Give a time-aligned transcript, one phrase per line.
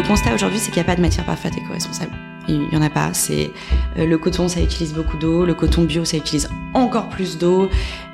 [0.00, 2.12] le constat aujourd'hui, c'est qu'il n'y a pas de matière parfaite éco-responsable.
[2.48, 3.12] Il n'y en a pas.
[3.12, 3.50] C'est
[3.98, 5.44] euh, le coton, ça utilise beaucoup d'eau.
[5.44, 7.68] Le coton bio, ça utilise encore plus d'eau.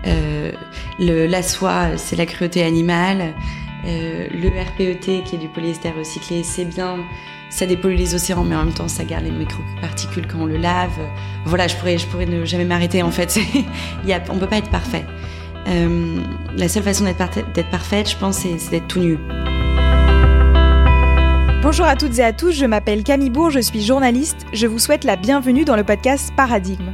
[0.06, 0.50] Euh,
[0.98, 3.34] la soie, c'est la cruauté animale.
[3.86, 6.96] Euh, le RPET, qui est du polyester recyclé, c'est bien.
[7.50, 10.56] Ça dépollue les océans, mais en même temps, ça garde les microparticules quand on le
[10.56, 10.98] lave.
[11.44, 13.04] Voilà, je pourrais, je pourrais ne jamais m'arrêter.
[13.04, 15.04] En fait, il y on peut pas être parfait.
[15.66, 19.18] La seule façon d'être parfaite, je pense, c'est d'être tout nu.
[21.62, 24.46] Bonjour à toutes et à tous, je m'appelle Camille Bourg, je suis journaliste.
[24.52, 26.92] Je vous souhaite la bienvenue dans le podcast Paradigme.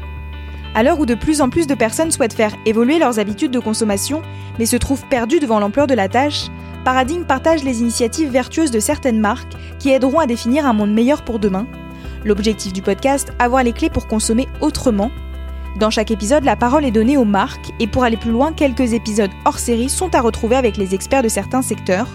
[0.75, 3.59] À l'heure où de plus en plus de personnes souhaitent faire évoluer leurs habitudes de
[3.59, 4.23] consommation,
[4.59, 6.47] mais se trouvent perdues devant l'ampleur de la tâche,
[6.85, 11.23] Paradigme partage les initiatives vertueuses de certaines marques qui aideront à définir un monde meilleur
[11.23, 11.67] pour demain.
[12.25, 15.11] L'objectif du podcast, avoir les clés pour consommer autrement.
[15.79, 18.93] Dans chaque épisode, la parole est donnée aux marques et pour aller plus loin, quelques
[18.93, 22.09] épisodes hors série sont à retrouver avec les experts de certains secteurs.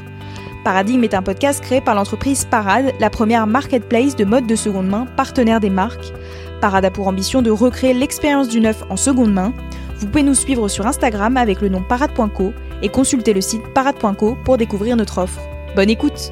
[0.64, 4.88] Paradigme est un podcast créé par l'entreprise Parade, la première marketplace de mode de seconde
[4.88, 6.14] main partenaire des marques.
[6.62, 9.54] Parade a pour ambition de recréer l'expérience du neuf en seconde main.
[9.98, 14.38] Vous pouvez nous suivre sur Instagram avec le nom parade.co et consulter le site parade.co
[14.44, 15.42] pour découvrir notre offre.
[15.76, 16.32] Bonne écoute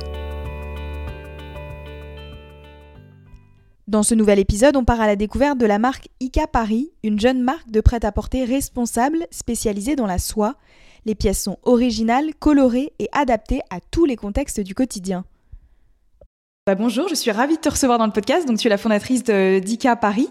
[3.96, 7.18] Dans ce nouvel épisode, on part à la découverte de la marque Ika Paris, une
[7.18, 10.56] jeune marque de prêt-à-porter responsable spécialisée dans la soie,
[11.06, 15.24] les pièces sont originales, colorées et adaptées à tous les contextes du quotidien.
[16.68, 18.46] Bah, bonjour, je suis ravie de te recevoir dans le podcast.
[18.46, 20.28] Donc, tu es la fondatrice d'ICA Paris.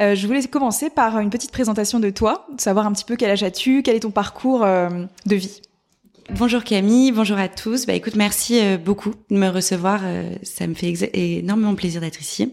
[0.00, 3.30] Euh, je voulais commencer par une petite présentation de toi, savoir un petit peu quel
[3.30, 4.88] âge as-tu, quel est ton parcours euh,
[5.26, 5.62] de vie.
[6.32, 7.86] Bonjour Camille, bonjour à tous.
[7.86, 10.00] Bah écoute, merci euh, beaucoup de me recevoir.
[10.02, 12.52] Euh, ça me fait énormément plaisir d'être ici.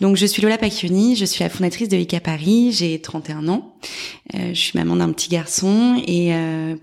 [0.00, 3.74] Donc je suis Lola Pacchioni, je suis la fondatrice de ICA Paris, j'ai 31 ans.
[4.34, 6.32] Euh, je suis maman d'un petit garçon et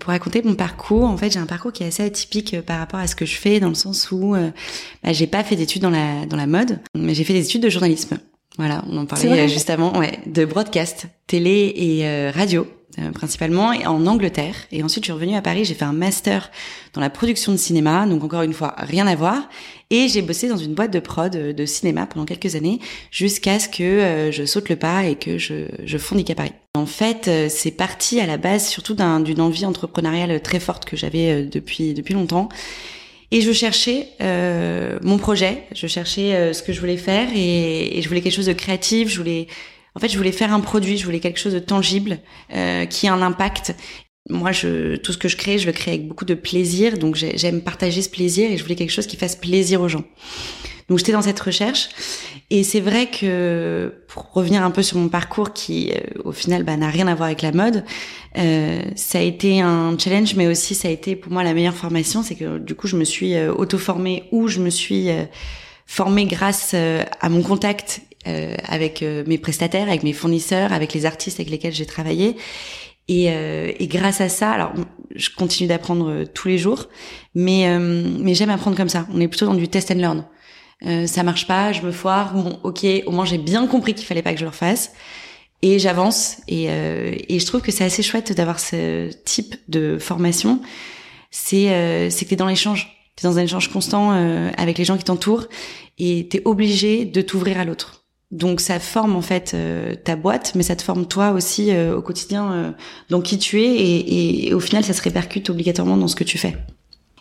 [0.00, 3.00] pour raconter mon parcours, en fait, j'ai un parcours qui est assez atypique par rapport
[3.00, 4.34] à ce que je fais dans le sens où
[5.02, 7.62] bah, j'ai pas fait d'études dans la dans la mode, mais j'ai fait des études
[7.62, 8.18] de journalisme.
[8.58, 12.66] Voilà, on en parlait juste avant, ouais, de broadcast, télé et radio.
[12.98, 14.54] Euh, principalement et en Angleterre.
[14.70, 15.64] Et ensuite, je suis revenue à Paris.
[15.64, 16.50] J'ai fait un master
[16.92, 19.48] dans la production de cinéma, donc encore une fois, rien à voir.
[19.88, 23.58] Et j'ai bossé dans une boîte de prod euh, de cinéma pendant quelques années, jusqu'à
[23.58, 26.52] ce que euh, je saute le pas et que je, je fonde à Paris.
[26.74, 31.44] En fait, c'est parti à la base surtout d'une envie entrepreneuriale très forte que j'avais
[31.44, 32.50] depuis depuis longtemps.
[33.30, 38.02] Et je cherchais euh, mon projet, je cherchais ce que je voulais faire et, et,
[38.02, 39.46] je voulais quelque chose de créatif, je voulais
[39.94, 42.18] en fait, je voulais faire un produit, je voulais quelque chose de tangible,
[42.54, 43.74] euh, qui a un impact.
[44.30, 46.96] Moi, je, tout ce que je crée, je le crée avec beaucoup de plaisir.
[46.98, 50.04] Donc, j'aime partager ce plaisir et je voulais quelque chose qui fasse plaisir aux gens.
[50.88, 51.88] Donc, j'étais dans cette recherche.
[52.50, 56.64] Et c'est vrai que, pour revenir un peu sur mon parcours qui, euh, au final,
[56.64, 57.84] bah, n'a rien à voir avec la mode,
[58.38, 61.74] euh, ça a été un challenge, mais aussi ça a été pour moi la meilleure
[61.74, 62.22] formation.
[62.22, 65.24] C'est que, du coup, je me suis euh, auto-formée ou je me suis euh,
[65.86, 71.06] formée grâce à mon contact euh, avec euh, mes prestataires, avec mes fournisseurs, avec les
[71.06, 72.36] artistes avec lesquels j'ai travaillé.
[73.08, 74.72] Et, euh, et, grâce à ça, alors
[75.14, 76.88] je continue d'apprendre euh, tous les jours,
[77.34, 79.06] mais mais j'aime apprendre comme ça.
[79.12, 80.24] On est plutôt dans du test and learn.
[80.86, 82.34] Euh, ça marche pas, je me foire.
[82.34, 84.92] Bon, ok, au moins j'ai bien compris qu'il fallait pas que je le refasse
[85.62, 86.38] et j'avance.
[86.48, 90.60] Et, et je trouve que c'est assez chouette d'avoir ce type de formation.
[91.30, 94.10] C'est c'est que t'es dans l'échange, t'es dans un échange constant
[94.56, 95.46] avec les gens qui t'entourent
[95.98, 98.01] et t'es obligé de t'ouvrir à l'autre.
[98.32, 101.96] Donc ça forme en fait euh, ta boîte, mais ça te forme toi aussi euh,
[101.96, 102.70] au quotidien euh,
[103.10, 106.24] dans qui tu es et, et, au final ça se répercute obligatoirement dans ce que
[106.24, 106.56] tu fais.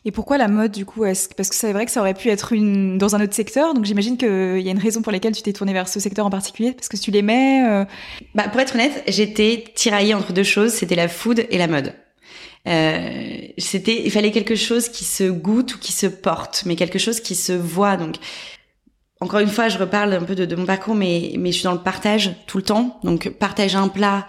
[0.06, 2.54] Et pourquoi la mode du coup Parce que c'est vrai que ça aurait pu être
[2.54, 5.44] une dans un autre secteur, donc j'imagine qu'il y a une raison pour laquelle tu
[5.44, 7.86] t'es tournée vers ce secteur en particulier, parce que tu l'aimais.
[8.34, 11.94] Bah pour être honnête, j'étais tiraillée entre deux choses, c'était la food et la mode.
[12.68, 17.00] Euh, c'était il fallait quelque chose qui se goûte ou qui se porte mais quelque
[17.00, 18.18] chose qui se voit donc
[19.22, 21.74] encore une fois, je reparle un peu de, mon parcours, mais, mais je suis dans
[21.74, 23.00] le partage tout le temps.
[23.04, 24.28] Donc, partager un plat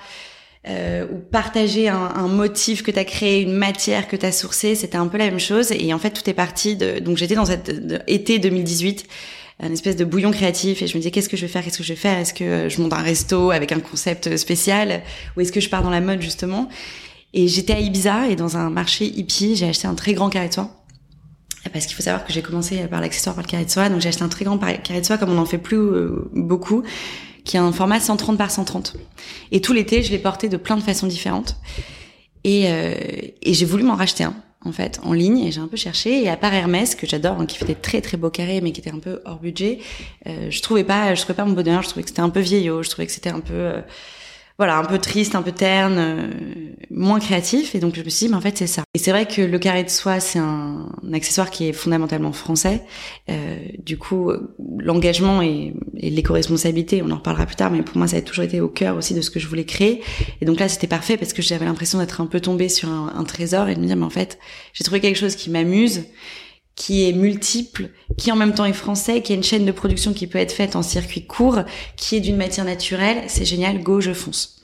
[0.69, 4.33] euh, ou partager un, un motif que tu as créé, une matière que tu as
[4.33, 5.73] sourcée, c'était un peu la même chose.
[5.73, 6.99] Et en fait, tout est parti de...
[6.99, 7.73] Donc, j'étais dans cet
[8.07, 9.09] été 2018
[9.61, 10.83] un espèce de bouillon créatif.
[10.83, 11.65] Et je me disais qu'est-ce que je vais faire?
[11.65, 12.19] Qu'est-ce que je vais faire?
[12.19, 15.03] Est-ce que je monte un resto avec un concept spécial?
[15.37, 16.69] Ou est-ce que je pars dans la mode justement?
[17.33, 20.49] Et j'étais à Ibiza et dans un marché hippie j'ai acheté un très grand carré
[20.49, 20.82] de soie
[21.71, 24.01] parce qu'il faut savoir que j'ai commencé par l'accessoire par le carré de soie, donc
[24.01, 26.83] j'ai acheté un très grand carré de soie comme on n'en fait plus euh, beaucoup,
[27.45, 28.97] qui a un format 130 par 130.
[29.53, 31.57] Et tout l'été, je l'ai porté de plein de façons différentes.
[32.45, 32.95] Et, euh,
[33.43, 36.23] et j'ai voulu m'en racheter un, en fait, en ligne, et j'ai un peu cherché.
[36.23, 38.73] Et à part Hermès, que j'adore, hein, qui fait des très très beaux carrés, mais
[38.73, 39.79] qui était un peu hors budget,
[40.27, 41.83] euh, je trouvais pas, je trouvais pas mon bonheur.
[41.83, 42.83] Je trouvais que c'était un peu vieillot.
[42.83, 43.73] Je trouvais que c'était un peu
[44.59, 46.29] voilà, un peu triste, un peu terne, euh,
[46.91, 47.75] moins créatif.
[47.75, 48.83] Et donc je me suis dit, mais en fait c'est ça.
[48.95, 52.83] Et c'est vrai que le carré de soie, c'est un, accessoire qui est fondamentalement français.
[53.31, 54.33] Euh, du coup,
[54.79, 58.45] l'engagement et, et l'éco-responsabilité, on en reparlera plus tard, mais pour moi ça a toujours
[58.45, 60.03] été au cœur aussi de ce que je voulais créer.
[60.41, 63.13] Et donc là c'était parfait parce que j'avais l'impression d'être un peu tombée sur un,
[63.15, 64.39] un trésor et de me dire, mais en fait
[64.73, 66.05] j'ai trouvé quelque chose qui m'amuse
[66.75, 70.13] qui est multiple, qui en même temps est français, qui a une chaîne de production
[70.13, 71.61] qui peut être faite en circuit court,
[71.97, 74.61] qui est d'une matière naturelle, c'est génial, go, je fonce.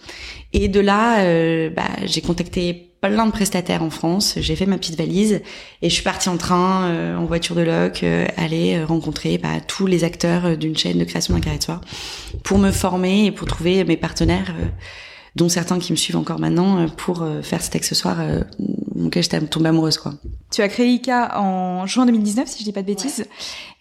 [0.52, 4.78] Et de là, euh, bah, j'ai contacté plein de prestataires en France, j'ai fait ma
[4.78, 5.43] petite valise
[5.82, 9.60] et je suis partie en train, euh, en voiture de loc, euh, aller rencontrer bah,
[9.66, 11.81] tous les acteurs d'une chaîne de création d'un carré de soie
[12.43, 14.52] pour me former et pour trouver mes partenaires
[15.38, 18.40] dont certains qui me suivent encore maintenant, euh, pour euh, faire cet accessoire euh,
[19.00, 19.96] auquel j'étais tombée amoureuse.
[19.96, 20.14] Quoi.
[20.58, 23.25] Tu as créé ICA en juin 2019, si je dis pas de bêtises.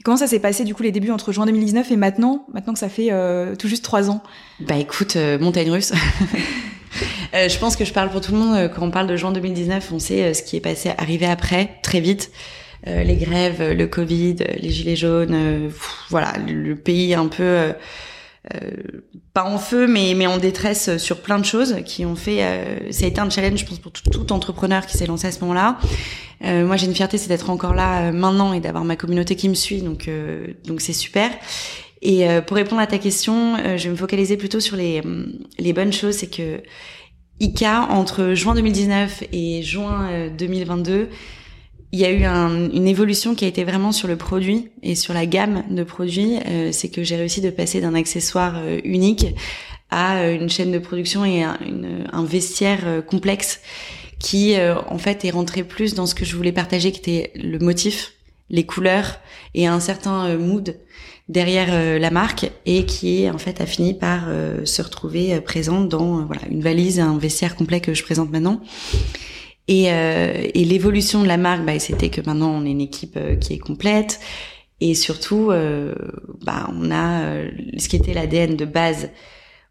[0.04, 2.78] comment ça s'est passé du coup les débuts entre juin 2019 et maintenant, maintenant que
[2.78, 3.10] ça fait
[3.58, 4.22] tout juste trois ans?
[4.60, 5.92] Bah écoute, montagne russe.
[7.34, 9.92] je pense que je parle pour tout le monde quand on parle de juin 2019.
[9.92, 12.30] On sait ce qui est passé, arrivé après, très vite.
[12.86, 15.72] les grèves, le Covid, les gilets jaunes,
[16.12, 17.74] voilà, le, pays un peu euh,
[19.34, 22.44] pas en feu, mais, mais en détresse sur plein de choses qui ont fait.
[22.44, 25.32] Euh, ça a été un challenge, je pense, pour tout, entrepreneur qui s'est lancé à
[25.32, 25.78] ce moment-là.
[26.44, 29.50] Euh, moi, j'ai une fierté, c'est d'être encore là maintenant et d'avoir ma communauté qui
[29.50, 30.10] me suit, donc
[30.66, 31.30] donc c'est super.
[32.02, 35.02] Et pour répondre à ta question, je vais me focaliser plutôt sur les
[35.58, 36.16] les bonnes choses.
[36.16, 36.62] C'est que
[37.40, 41.10] ICA entre juin 2019 et juin 2022
[41.98, 45.16] il y a eu une évolution qui a été vraiment sur le produit et sur
[45.16, 46.38] la gamme de produits.
[46.46, 49.34] Euh, c'est que j'ai réussi de passer d'un accessoire euh, unique
[49.90, 51.58] à euh, une chaîne de production et un,
[52.14, 53.62] un vestiaire complexe
[54.20, 57.60] qui en fait est rentré plus dans ce que je voulais partager, qui était le
[57.60, 58.14] motif,
[58.50, 59.20] les couleurs
[59.54, 60.76] et un certain mood
[61.30, 64.28] derrière la marque et qui en fait a fini par
[64.64, 68.60] se retrouver présente dans voilà une valise, un vestiaire complet que je présente maintenant.
[69.68, 73.18] Et, euh, et l'évolution de la marque, bah, c'était que maintenant on est une équipe
[73.18, 74.20] euh, qui est complète.
[74.80, 75.96] Et surtout, euh,
[76.42, 79.10] bah, on a euh, ce qui était l'ADN de base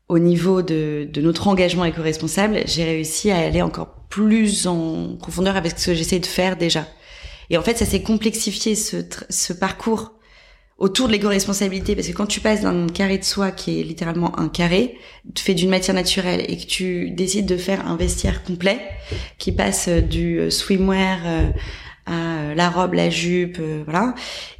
[0.08, 2.60] au niveau de, de notre engagement éco-responsable.
[2.66, 6.86] J'ai réussi à aller encore plus en profondeur avec ce que j'essaie de faire déjà.
[7.50, 8.96] Et en fait, ça s'est complexifié ce,
[9.30, 10.15] ce parcours
[10.78, 14.38] autour de l'éco-responsabilité, parce que quand tu passes d'un carré de soie qui est littéralement
[14.38, 14.98] un carré,
[15.36, 18.80] fait d'une matière naturelle, et que tu décides de faire un vestiaire complet,
[19.38, 21.50] qui passe du euh, swimwear euh,
[22.04, 24.14] à euh, la robe, la jupe, voilà,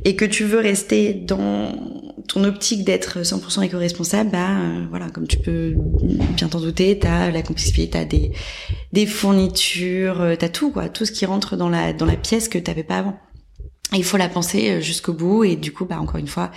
[0.05, 1.73] et que tu veux rester dans
[2.29, 4.57] ton optique d'être 100% éco-responsable, bah
[4.89, 5.75] voilà, comme tu peux
[6.35, 8.33] bien t'en douter, t'as la complexifié, t'as des
[8.93, 12.59] des fournitures, t'as tout quoi, tout ce qui rentre dans la dans la pièce que
[12.59, 13.17] t'avais pas avant
[13.93, 16.51] il faut la penser euh, jusqu'au bout et du coup, bah encore une fois,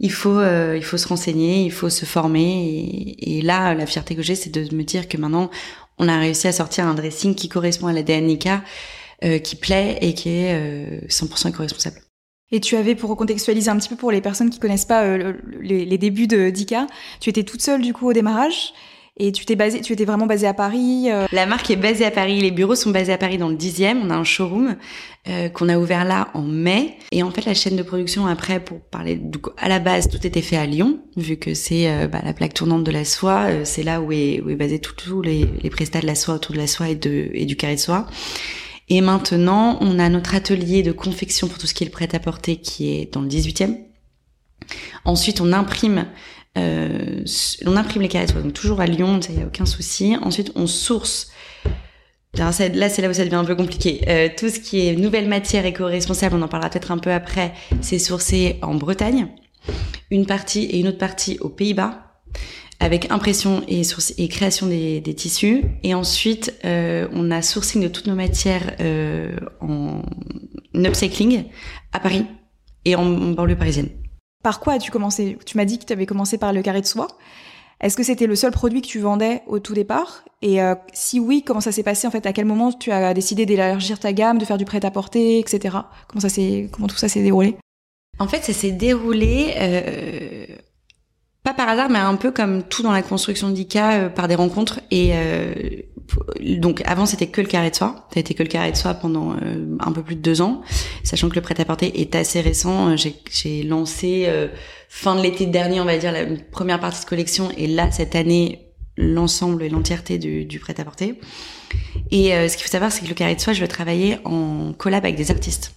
[0.00, 4.16] il faut euh, il faut se renseigner, il faut se former et, là, la fierté
[4.16, 5.50] que j'ai, c'est de me dire que maintenant,
[5.98, 8.62] on a réussi à sortir un dressing qui correspond à l'ADN Nika,
[9.24, 12.00] euh, qui plaît et qui est euh, 100% éco-responsable.
[12.52, 15.18] Et tu avais, pour recontextualiser un petit peu pour les personnes qui connaissent pas
[15.60, 16.86] les, les, débuts de Dika,
[17.20, 18.72] tu étais toute seule du coup au démarrage?
[19.20, 21.10] Et tu t'es basé, tu étais vraiment basée à Paris.
[21.10, 22.40] Euh La marque est basée à Paris.
[22.40, 24.00] Les bureaux sont basés à Paris dans le dixième.
[24.02, 24.76] On a un showroom
[25.28, 26.96] euh, qu'on a ouvert là en mai.
[27.12, 29.20] Et en fait, la chaîne de production après, pour parler
[29.58, 32.54] à la base, tout était fait à Lyon, vu que c'est euh, bah, la plaque
[32.54, 33.44] tournante de la soie.
[33.48, 36.36] Euh, c'est là où est, où est basé tous les, les prestats de la soie
[36.36, 38.06] autour de la soie et, de, et du carré de soie.
[38.88, 42.56] Et maintenant, on a notre atelier de confection pour tout ce qui est le prêt-à-porter
[42.56, 43.76] qui est dans le 18e.
[45.04, 46.06] Ensuite, on imprime
[46.58, 47.24] euh,
[47.66, 50.16] on imprime les carrés donc toujours à Lyon, il n'y a aucun souci.
[50.20, 51.30] Ensuite, on source.
[52.34, 54.02] là, c'est là où ça devient un peu compliqué.
[54.08, 57.52] Euh, tout ce qui est nouvelle matière éco-responsable, on en parlera peut-être un peu après,
[57.80, 59.28] c'est sourcé en Bretagne.
[60.10, 62.10] Une partie et une autre partie aux Pays-Bas
[62.80, 63.82] avec impression et,
[64.16, 65.64] et création des, tissus.
[65.82, 70.02] Et ensuite, euh, on a sourcing de toutes nos matières euh, en
[70.74, 71.44] upcycling
[71.92, 72.24] à Paris
[72.86, 73.90] et en banlieue parisienne.
[74.42, 75.38] Par quoi as-tu commencé?
[75.44, 77.08] Tu m'as dit que tu avais commencé par le carré de soie.
[77.80, 80.24] Est-ce que c'était le seul produit que tu vendais au tout départ?
[80.42, 82.26] Et euh, si oui, comment ça s'est passé en fait?
[82.26, 85.76] À quel moment tu as décidé d'élargir ta gamme, de faire du prêt-à-porter, etc.
[86.08, 87.56] Comment ça s'est, comment tout ça s'est déroulé?
[88.18, 90.46] En fait, ça s'est déroulé euh,
[91.42, 94.34] pas par hasard, mais un peu comme tout dans la construction d'ICA, euh, par des
[94.34, 94.80] rencontres.
[94.90, 95.54] Et euh,
[96.58, 98.06] donc avant, c'était que le carré de soie.
[98.12, 100.42] Ça a été que le carré de soie pendant euh, un peu plus de deux
[100.42, 100.60] ans,
[101.02, 102.94] sachant que le prêt-à-porter est assez récent.
[102.96, 104.28] J'ai lancé
[104.88, 108.14] fin de l'été dernier, on va dire, la première partie de collection, et là cette
[108.14, 108.66] année,
[108.96, 111.20] l'ensemble et l'entièreté du, du prêt-à-porter.
[112.10, 114.72] Et ce qu'il faut savoir, c'est que le carré de soie, je veux travailler en
[114.72, 115.74] collab avec des artistes,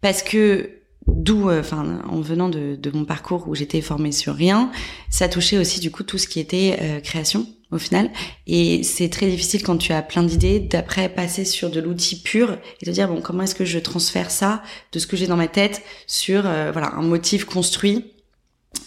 [0.00, 0.75] parce que
[1.06, 4.70] d'où, enfin, en venant de, de, mon parcours où j'étais formée sur rien,
[5.10, 8.10] ça touchait aussi du coup tout ce qui était création au final.
[8.46, 12.58] Et c'est très difficile quand tu as plein d'idées d'après passer sur de l'outil pur
[12.80, 15.36] et de dire bon comment est-ce que je transfère ça de ce que j'ai dans
[15.36, 18.04] ma tête sur voilà un motif construit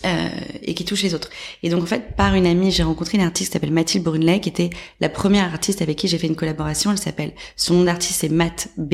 [0.06, 0.30] euh,
[0.62, 1.30] et qui touche les autres.
[1.62, 4.40] Et donc en fait, par une amie, j'ai rencontré une artiste qui s'appelle Mathilde Brunelay,
[4.40, 4.70] qui était
[5.02, 6.92] la première artiste avec qui j'ai fait une collaboration.
[6.92, 8.94] Elle s'appelle, son nom d'artiste c'est Matt B,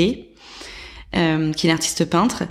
[1.15, 2.46] euh, qui est une artiste peintre.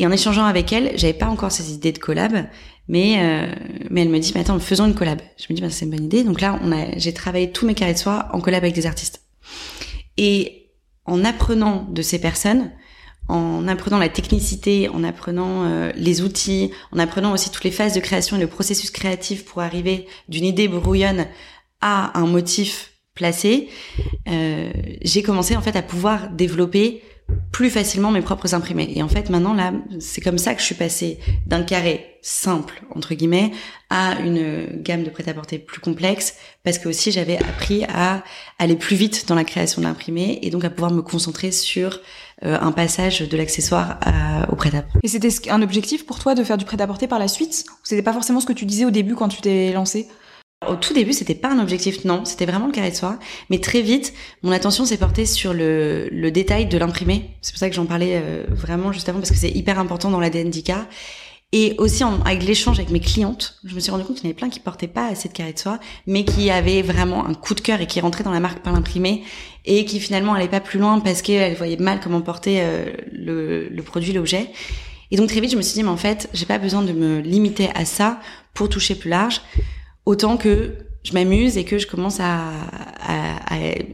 [0.00, 2.46] Et en échangeant avec elle, j'avais pas encore ces idées de collab,
[2.88, 3.54] mais euh,
[3.90, 5.20] mais elle me dit, mais attends, faisons une collab.
[5.36, 6.24] Je me dis, bah, c'est une bonne idée.
[6.24, 8.86] Donc là, on a, j'ai travaillé tous mes carrés de soie en collab avec des
[8.86, 9.20] artistes.
[10.16, 10.70] Et
[11.04, 12.70] en apprenant de ces personnes,
[13.28, 17.92] en apprenant la technicité, en apprenant euh, les outils, en apprenant aussi toutes les phases
[17.92, 21.26] de création et le processus créatif pour arriver d'une idée brouillonne
[21.82, 23.68] à un motif placé,
[24.28, 24.70] euh,
[25.02, 27.02] j'ai commencé en fait à pouvoir développer
[27.52, 28.92] plus facilement mes propres imprimés.
[28.94, 32.82] Et en fait, maintenant, là, c'est comme ça que je suis passée d'un carré simple,
[32.94, 33.52] entre guillemets,
[33.88, 36.34] à une gamme de prêt-à-porter plus complexe,
[36.64, 38.22] parce que aussi j'avais appris à
[38.58, 42.00] aller plus vite dans la création d'imprimés et donc à pouvoir me concentrer sur
[42.44, 43.98] euh, un passage de l'accessoire
[44.50, 45.00] au prêt-à-porter.
[45.02, 47.64] Et c'était un objectif pour toi de faire du prêt-à-porter par la suite?
[47.84, 50.08] C'était pas forcément ce que tu disais au début quand tu t'es lancé
[50.68, 53.18] au tout début, c'était pas un objectif, non, c'était vraiment le carré de soie.
[53.48, 54.12] Mais très vite,
[54.42, 57.30] mon attention s'est portée sur le, le détail de l'imprimé.
[57.40, 60.10] C'est pour ça que j'en parlais euh, vraiment juste avant, parce que c'est hyper important
[60.10, 60.86] dans l'ADN d'ICA.
[61.52, 64.28] Et aussi en, avec l'échange avec mes clientes, je me suis rendu compte qu'il y
[64.28, 67.26] en avait plein qui portaient pas assez de carré de soie, mais qui avaient vraiment
[67.26, 69.24] un coup de cœur et qui rentraient dans la marque par l'imprimé
[69.64, 73.68] et qui finalement allaient pas plus loin parce qu'elles voyaient mal comment porter euh, le,
[73.68, 74.50] le produit, l'objet.
[75.10, 76.92] Et donc très vite, je me suis dit, mais en fait, j'ai pas besoin de
[76.92, 78.20] me limiter à ça
[78.54, 79.40] pour toucher plus large
[80.10, 80.72] autant que
[81.04, 82.50] je m'amuse et que je commence à,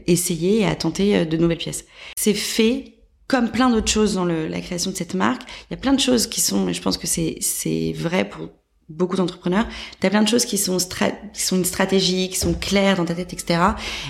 [0.07, 1.85] essayer et à tenter euh, de nouvelles pièces.
[2.17, 2.95] C'est fait
[3.27, 5.43] comme plein d'autres choses dans la création de cette marque.
[5.69, 8.49] Il y a plein de choses qui sont, je pense que c'est c'est vrai pour
[8.89, 9.67] beaucoup d'entrepreneurs.
[10.01, 13.05] Tu as plein de choses qui sont qui sont une stratégie, qui sont claires dans
[13.05, 13.61] ta tête, etc.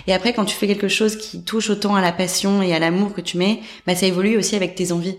[0.07, 2.79] Et après, quand tu fais quelque chose qui touche autant à la passion et à
[2.79, 5.17] l'amour que tu mets, bah ça évolue aussi avec tes envies.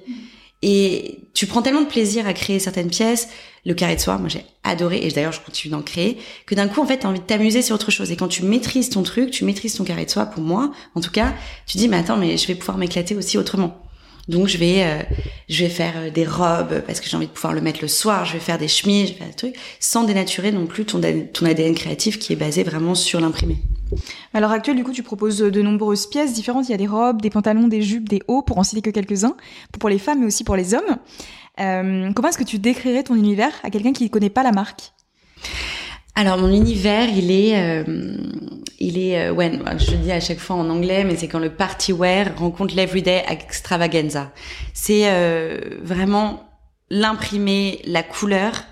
[0.63, 3.29] Et tu prends tellement de plaisir à créer certaines pièces,
[3.65, 6.67] le carré de soie, moi j'ai adoré, et d'ailleurs je continue d'en créer, que d'un
[6.67, 8.11] coup en fait t'as envie de t'amuser sur autre chose.
[8.11, 11.01] Et quand tu maîtrises ton truc, tu maîtrises ton carré de soie, pour moi, en
[11.01, 11.35] tout cas,
[11.67, 13.83] tu dis mais attends, mais je vais pouvoir m'éclater aussi autrement.
[14.27, 15.03] Donc je vais, euh,
[15.47, 17.87] je vais faire euh, des robes parce que j'ai envie de pouvoir le mettre le
[17.87, 18.25] soir.
[18.25, 20.99] Je vais faire des chemises, je vais faire des trucs sans dénaturer non plus ton,
[21.33, 23.57] ton ADN créatif qui est basé vraiment sur l'imprimé.
[24.33, 26.67] À l'heure actuelle, du coup, tu proposes de nombreuses pièces différentes.
[26.67, 28.89] Il y a des robes, des pantalons, des jupes, des hauts, pour en citer que
[28.89, 29.35] quelques-uns,
[29.79, 30.97] pour les femmes mais aussi pour les hommes.
[31.59, 34.51] Euh, comment est-ce que tu décrirais ton univers à quelqu'un qui ne connaît pas la
[34.51, 34.93] marque?
[36.15, 38.17] Alors mon univers, il est, euh,
[38.79, 41.51] il est, euh, je le dis à chaque fois en anglais, mais c'est quand le
[41.51, 44.31] party wear rencontre l'everyday extravaganza.
[44.73, 45.09] C'est
[45.81, 46.43] vraiment
[46.89, 48.63] l'imprimer, la couleur,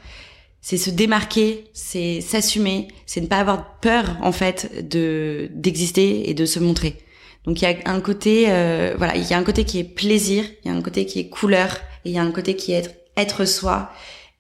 [0.65, 6.33] c'est se démarquer, c'est s'assumer, c'est ne pas avoir peur en fait de d'exister et
[6.33, 6.97] de se montrer.
[7.45, 9.83] Donc il y a un côté, euh, voilà, il y a un côté qui est
[9.83, 12.55] plaisir, il y a un côté qui est couleur, et il y a un côté
[12.55, 13.91] qui est être, être soi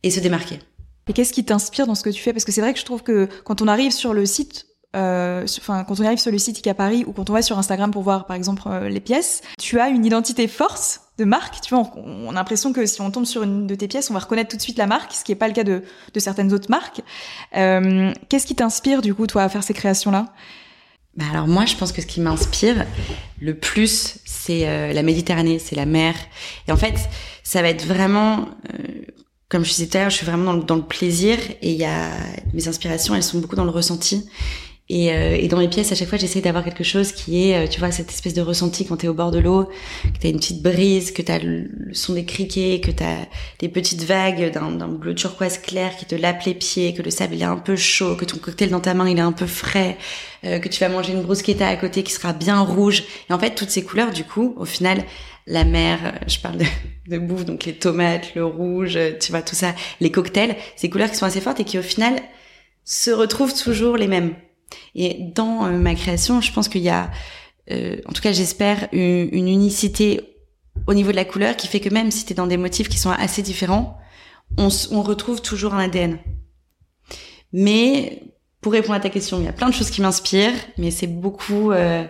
[0.01, 0.57] et se démarquer.
[1.07, 2.33] Et qu'est-ce qui t'inspire dans ce que tu fais?
[2.33, 4.65] Parce que c'est vrai que je trouve que quand on arrive sur le site,
[4.95, 7.59] euh, enfin quand on arrive sur le site ICA Paris ou quand on va sur
[7.59, 11.61] Instagram pour voir par exemple euh, les pièces, tu as une identité force de marque.
[11.61, 14.13] Tu vois, on, a l'impression que si on tombe sur une de tes pièces, on
[14.13, 15.83] va reconnaître tout de suite la marque, ce qui n'est pas le cas de,
[16.17, 17.01] certaines autres marques.
[17.55, 20.33] Euh, Qu'est-ce qui t'inspire du coup toi à faire ces créations-là?
[21.15, 22.85] Bah alors moi, je pense que ce qui m'inspire
[23.39, 26.13] le plus, c'est euh, la Méditerranée, c'est la mer.
[26.67, 26.95] Et en fait,
[27.43, 29.05] ça va être vraiment euh,
[29.49, 31.71] comme je disais tout à l'heure, je suis vraiment dans le, dans le plaisir et
[31.71, 32.09] il y a
[32.53, 34.27] mes inspirations, elles sont beaucoup dans le ressenti.
[34.87, 37.65] Et, euh, et dans mes pièces, à chaque fois, j'essaie d'avoir quelque chose qui est,
[37.65, 39.65] euh, tu vois, cette espèce de ressenti quand t'es au bord de l'eau,
[40.03, 43.25] que t'as une petite brise, que t'as le, le son des criquets, que t'as
[43.57, 47.33] des petites vagues d'un bleu turquoise clair qui te lappe les pieds, que le sable
[47.33, 49.47] il est un peu chaud, que ton cocktail dans ta main il est un peu
[49.47, 49.97] frais,
[50.43, 53.03] euh, que tu vas manger une bruschetta à côté qui sera bien rouge.
[53.27, 55.03] Et en fait, toutes ces couleurs, du coup, au final,
[55.47, 56.65] la mer, je parle de,
[57.07, 61.09] de bouffe, donc les tomates, le rouge, tu vois, tout ça, les cocktails, ces couleurs
[61.09, 62.13] qui sont assez fortes et qui au final
[62.83, 64.35] se retrouvent toujours les mêmes.
[64.95, 67.11] Et dans euh, ma création, je pense qu'il y a,
[67.71, 70.21] euh, en tout cas j'espère, une, unicité
[70.87, 72.89] au niveau de la couleur qui fait que même si tu es dans des motifs
[72.89, 73.97] qui sont assez différents,
[74.57, 74.69] on,
[75.01, 76.19] retrouve toujours un ADN.
[77.51, 78.21] Mais
[78.61, 81.07] pour répondre à ta question, il y a plein de choses qui m'inspirent, mais c'est
[81.07, 82.03] beaucoup, euh,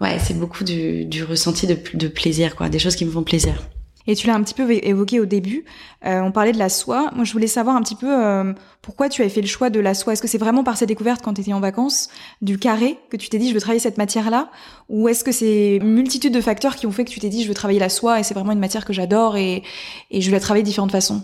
[0.00, 3.22] ouais, c'est beaucoup du, du ressenti de, de plaisir, quoi, des choses qui me font
[3.22, 3.62] plaisir.
[4.06, 5.64] Et tu l'as un petit peu évoqué au début.
[6.04, 7.10] Euh, on parlait de la soie.
[7.14, 9.80] Moi, je voulais savoir un petit peu euh, pourquoi tu as fait le choix de
[9.80, 10.12] la soie.
[10.12, 12.08] Est-ce que c'est vraiment par cette découverte quand tu étais en vacances
[12.40, 14.50] du carré que tu t'es dit je veux travailler cette matière-là,
[14.88, 17.42] ou est-ce que c'est une multitude de facteurs qui ont fait que tu t'es dit
[17.42, 19.62] je veux travailler la soie et c'est vraiment une matière que j'adore et,
[20.10, 21.22] et je vais la travailler de différentes façons?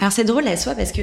[0.00, 1.02] Alors c'est drôle la soie parce que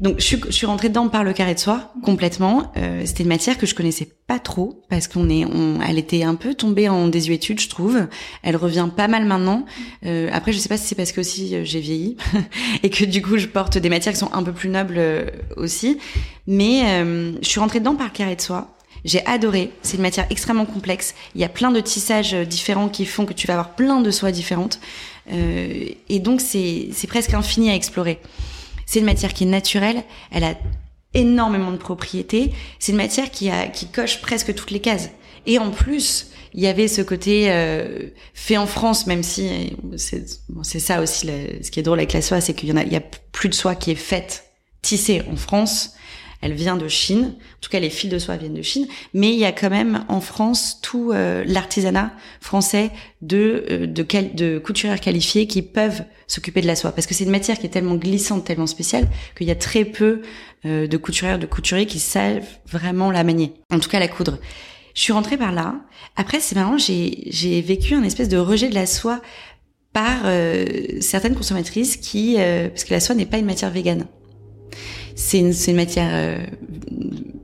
[0.00, 2.72] donc je suis, je suis rentrée dedans par le carré de soie complètement.
[2.76, 6.24] Euh, C'était une matière que je connaissais pas trop parce qu'on est, on, elle était
[6.24, 8.08] un peu tombée en désuétude, je trouve.
[8.42, 9.64] Elle revient pas mal maintenant.
[10.04, 12.16] Euh, après je sais pas si c'est parce que aussi euh, j'ai vieilli
[12.82, 15.26] et que du coup je porte des matières qui sont un peu plus nobles euh,
[15.56, 15.98] aussi.
[16.48, 18.76] Mais euh, je suis rentrée dedans par le carré de soie.
[19.04, 19.70] J'ai adoré.
[19.82, 21.14] C'est une matière extrêmement complexe.
[21.34, 24.10] Il y a plein de tissages différents qui font que tu vas avoir plein de
[24.10, 24.78] soies différentes.
[25.30, 28.18] Euh, et donc c'est presque infini à explorer.
[28.86, 30.54] C'est une matière qui est naturelle, elle a
[31.14, 32.52] énormément de propriétés.
[32.78, 35.10] C'est une matière qui a qui coche presque toutes les cases.
[35.46, 40.78] Et en plus, il y avait ce côté euh, fait en France, même si c'est
[40.78, 41.26] ça aussi
[41.62, 43.02] ce qui est drôle avec la soie, c'est qu'il y en y a
[43.32, 44.44] plus de soie qui est faite
[44.82, 45.94] tissée en France
[46.42, 47.34] elle vient de Chine.
[47.36, 48.86] En tout cas, les fils de soie viennent de Chine.
[49.14, 52.90] Mais il y a quand même en France tout euh, l'artisanat français
[53.22, 56.92] de euh, de, de couturières qualifiées qui peuvent s'occuper de la soie.
[56.92, 59.08] Parce que c'est une matière qui est tellement glissante, tellement spéciale,
[59.38, 60.22] qu'il y a très peu
[60.66, 63.54] euh, de couturières, de couturiers qui savent vraiment la manier.
[63.72, 64.38] En tout cas, la coudre.
[64.94, 65.76] Je suis rentrée par là.
[66.16, 69.22] Après, c'est marrant, j'ai vécu un espèce de rejet de la soie
[69.94, 70.26] par
[71.00, 74.06] certaines consommatrices qui, parce que la soie n'est pas une matière végane
[75.14, 76.44] c'est une, une, matière euh,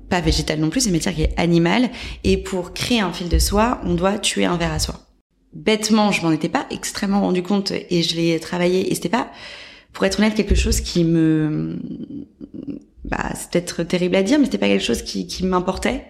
[0.08, 1.90] pas végétale non plus, c'est une matière qui est animale.
[2.24, 5.00] Et pour créer un fil de soie, on doit tuer un ver à soie.
[5.52, 8.90] Bêtement, je m'en étais pas extrêmement rendu compte et je l'ai travaillé.
[8.90, 9.30] Et c'était pas,
[9.92, 11.78] pour être honnête, quelque chose qui me
[13.08, 16.04] bah, c'est peut-être terrible à dire, mais c'était pas quelque chose qui, qui m'importait.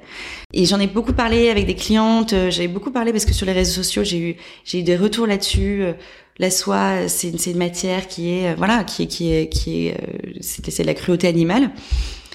[0.54, 2.32] Et j'en ai beaucoup parlé avec des clientes.
[2.32, 4.96] Euh, j'avais beaucoup parlé parce que sur les réseaux sociaux, j'ai eu j'ai eu des
[4.96, 5.82] retours là-dessus.
[5.82, 5.92] Euh,
[6.38, 9.88] la soie, c'est une, une matière qui est euh, voilà, qui est qui est qui
[9.88, 9.96] est
[10.40, 11.70] c'est de la cruauté animale.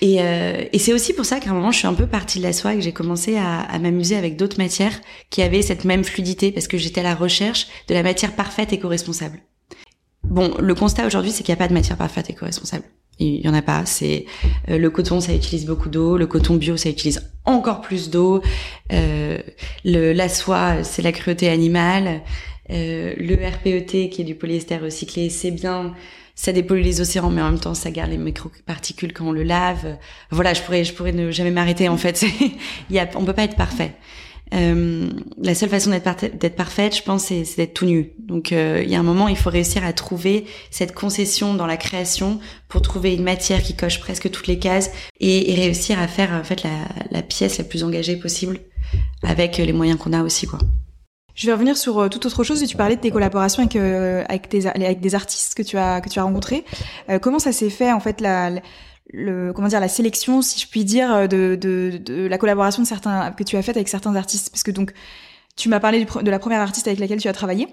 [0.01, 2.39] Et, euh, et c'est aussi pour ça qu'à un moment, je suis un peu partie
[2.39, 5.61] de la soie et que j'ai commencé à, à m'amuser avec d'autres matières qui avaient
[5.61, 9.39] cette même fluidité parce que j'étais à la recherche de la matière parfaite et co-responsable.
[10.25, 12.83] Bon, le constat aujourd'hui, c'est qu'il n'y a pas de matière parfaite et co-responsable.
[13.19, 13.85] Il y en a pas.
[13.85, 14.25] C'est
[14.69, 16.17] euh, le coton, ça utilise beaucoup d'eau.
[16.17, 18.41] Le coton bio, ça utilise encore plus d'eau.
[18.91, 19.37] Euh,
[19.85, 22.21] le la soie, c'est la cruauté animale.
[22.69, 25.93] Euh, le RPET, qui est du polyester recyclé, c'est bien.
[26.35, 29.43] Ça dépollue les océans, mais en même temps, ça garde les microparticules quand on le
[29.43, 29.97] lave.
[30.31, 31.89] Voilà, je pourrais, je pourrais ne jamais m'arrêter.
[31.89, 32.25] En fait,
[32.89, 33.93] il y a, on peut pas être parfait.
[34.53, 35.09] Euh,
[35.41, 38.13] la seule façon d'être parfaite, je pense, c'est d'être tout nu.
[38.19, 41.65] Donc, euh, il y a un moment, il faut réussir à trouver cette concession dans
[41.65, 46.07] la création pour trouver une matière qui coche presque toutes les cases et, réussir à
[46.07, 46.63] faire en fait
[47.11, 48.59] la, pièce la plus engagée possible
[49.23, 50.59] avec les moyens qu'on a aussi, quoi.
[51.35, 52.63] Je vais revenir sur euh, toute autre chose.
[52.63, 54.23] Tu parlais de tes collaborations avec euh,
[55.01, 56.63] des artistes que tu as rencontrés.
[57.09, 58.51] Euh, comment ça s'est fait en fait la
[59.13, 62.87] le comment dire la sélection si je puis dire de, de, de la collaboration de
[62.87, 64.49] certains que tu as faite avec certains artistes.
[64.49, 64.91] Parce que donc
[65.55, 67.67] tu m'as parlé de la première artiste avec laquelle tu as travaillé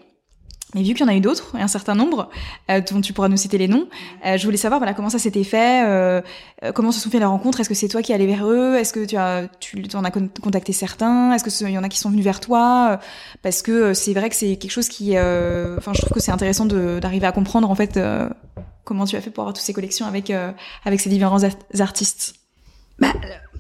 [0.75, 2.31] mais vu qu'il y en a eu d'autres, un certain nombre,
[2.71, 3.89] euh, dont tu pourras nous citer les noms,
[4.25, 6.21] euh, je voulais savoir voilà comment ça s'était fait, euh,
[6.63, 7.61] euh comment se sont fait les rencontres.
[7.61, 8.77] Est-ce que c'est toi qui es allé vers eux?
[8.77, 11.33] Est-ce que tu as, tu en as contacté certains?
[11.33, 13.01] Est-ce que il y en a qui sont venus vers toi?
[13.43, 16.67] Parce que c'est vrai que c'est quelque chose qui, enfin, je trouve que c'est intéressant
[16.67, 17.99] d'arriver à comprendre en fait
[18.85, 20.33] comment tu as fait pour avoir toutes ces collections avec
[20.85, 21.43] avec ces différents
[21.79, 22.35] artistes.
[22.99, 23.13] Bah,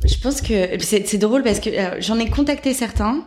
[0.04, 3.24] je pense que c'est drôle parce que j'en ai contacté certains.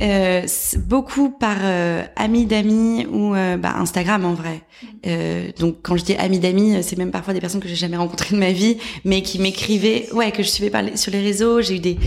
[0.00, 0.46] Euh,
[0.86, 4.62] beaucoup par euh, amis d'amis ou euh, bah, Instagram en vrai.
[5.06, 7.96] Euh, donc quand je dis amis d'amis, c'est même parfois des personnes que j'ai jamais
[7.96, 11.60] rencontrées de ma vie, mais qui m'écrivaient, ouais, que je suivais par sur les réseaux.
[11.60, 11.98] J'ai eu des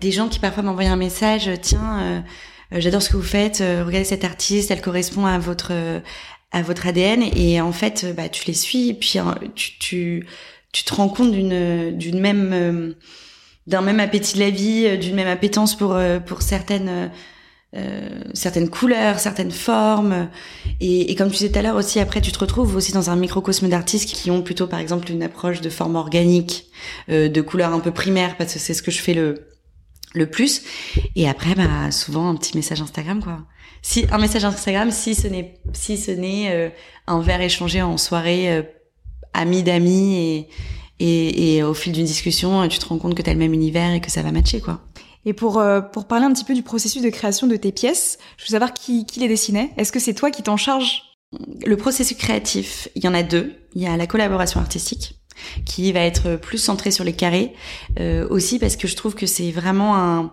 [0.00, 2.24] des gens qui parfois m'envoyaient un message, tiens,
[2.72, 5.72] j'adore ce que vous faites, regardez cette artiste, elle correspond à votre
[6.52, 9.18] à votre ADN et en fait, bah tu les suis, et puis
[9.54, 10.26] tu tu
[10.72, 12.94] tu te rends compte d'une d'une même
[13.66, 17.10] d'un même appétit de la vie, euh, d'une même appétence pour euh, pour certaines
[17.76, 20.28] euh, certaines couleurs, certaines formes.
[20.80, 23.10] Et, et, comme tu disais tout à l'heure aussi, après, tu te retrouves aussi dans
[23.10, 26.66] un microcosme d'artistes qui ont plutôt, par exemple, une approche de forme organique,
[27.10, 29.48] euh, de couleurs un peu primaires, parce que c'est ce que je fais le
[30.14, 30.62] le plus.
[31.14, 33.40] Et après, bah, souvent un petit message Instagram, quoi.
[33.82, 36.72] Si un message Instagram, si ce n'est si ce n'est
[37.06, 38.66] un verre échangé en soirée,
[39.34, 40.48] amis d'amis et
[40.98, 43.52] et, et au fil d'une discussion, tu te rends compte que tu as le même
[43.52, 44.80] univers et que ça va matcher, quoi.
[45.26, 48.18] Et pour, euh, pour parler un petit peu du processus de création de tes pièces,
[48.38, 49.72] je veux savoir qui, qui les dessinait.
[49.76, 51.02] Est-ce que c'est toi qui t'en charge?
[51.66, 53.52] Le processus créatif, il y en a deux.
[53.74, 55.16] Il y a la collaboration artistique
[55.66, 57.52] qui va être plus centrée sur les carrés,
[58.00, 60.32] euh, aussi parce que je trouve que c'est vraiment un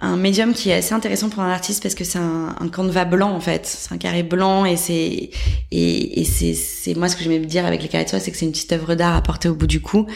[0.00, 3.04] un médium qui est assez intéressant pour un artiste parce que c'est un, un canevas
[3.04, 5.30] blanc en fait, c'est un carré blanc et c'est
[5.70, 8.36] et, et c'est moi ce que j'aimais dire avec les carrés de soie, c'est que
[8.36, 10.06] c'est une petite œuvre d'art à porter au bout du cou,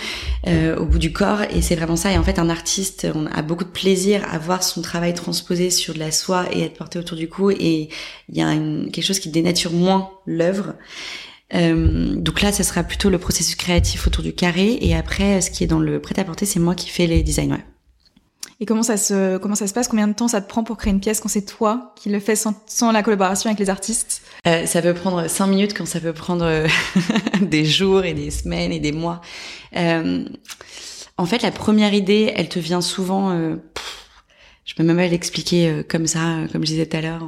[0.46, 2.12] euh, au bout du corps et c'est vraiment ça.
[2.12, 5.70] Et en fait, un artiste, on a beaucoup de plaisir à voir son travail transposé
[5.70, 7.88] sur de la soie et être porté autour du cou et
[8.28, 10.74] il y a une, quelque chose qui dénature moins l'œuvre.
[11.54, 15.50] Euh, donc là, ça sera plutôt le processus créatif autour du carré et après, ce
[15.50, 17.52] qui est dans le prêt-à-porter, c'est moi qui fais les designs.
[17.52, 17.64] Ouais.
[18.60, 19.86] Et comment ça se comment ça se passe?
[19.86, 22.18] Combien de temps ça te prend pour créer une pièce quand c'est toi qui le
[22.18, 24.22] fais sans, sans la collaboration avec les artistes?
[24.46, 26.66] Euh, Ça peut prendre cinq minutes quand ça peut prendre euh,
[27.40, 29.20] des jours et des semaines et des mois.
[29.76, 30.24] Euh,
[31.16, 33.30] en fait, la première idée, elle te vient souvent.
[33.30, 33.56] Euh,
[34.64, 37.22] je peux même pas l'expliquer euh, comme ça, comme je disais tout à l'heure.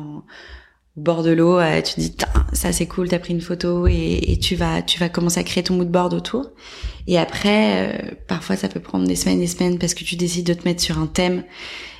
[1.02, 2.14] Bord de l'eau, tu te dis
[2.52, 5.62] ça c'est cool, t'as pris une photo et, tu vas tu vas commencer à créer
[5.62, 6.50] ton mood board autour.
[7.06, 10.46] Et après, euh, parfois ça peut prendre des semaines des semaines parce que tu décides
[10.46, 11.44] de te mettre sur un thème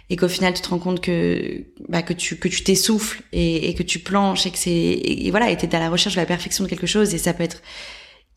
[0.09, 3.69] et qu'au final tu te rends compte que bah, que tu que tu t'essouffles et,
[3.69, 6.21] et, que tu planches et que c'est et, voilà et t'es à la recherche de
[6.21, 7.63] la perfection de quelque chose et ça peut être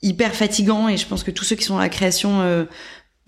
[0.02, 2.66] hyper fatigant et je pense que tous ceux qui sont dans la création euh,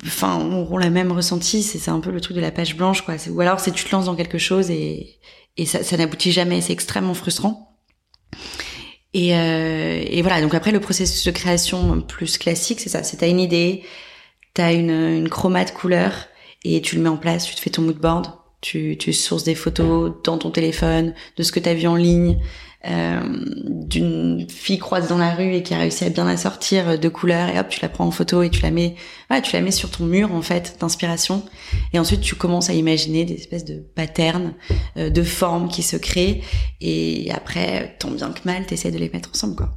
[0.06, 3.16] enfin la même ressenti c'est c'est un peu le truc de la page blanche quoi
[3.30, 5.18] ou alors c'est tu te lances dans quelque chose et
[5.58, 6.62] et ça, ça n'aboutit jamais.
[6.62, 7.78] C'est extrêmement frustrant.
[9.14, 10.42] Et, euh, et, voilà.
[10.42, 13.04] Donc après, le processus de création plus classique, c'est ça.
[13.04, 13.84] C'est t'as une idée,
[14.54, 16.28] t'as une, une chromate couleur
[16.64, 17.46] et tu le mets en place.
[17.46, 18.28] Tu te fais ton mood board.
[18.62, 22.40] Tu, tu sources des photos dans ton téléphone de ce que t'as vu en ligne
[22.88, 23.22] euh,
[23.88, 27.10] d'une fille croise dans la rue et qui a réussi à bien la sortir de
[27.10, 28.96] couleurs et hop tu la prends en photo et tu la mets
[29.44, 31.44] tu la mets sur ton mur en fait d'inspiration.
[31.94, 34.54] Et ensuite tu commences à imaginer des espèces de patterns
[34.98, 36.42] euh, de formes qui se créent.
[36.82, 39.72] Et après tant bien que mal t'essaies de les mettre ensemble quoi.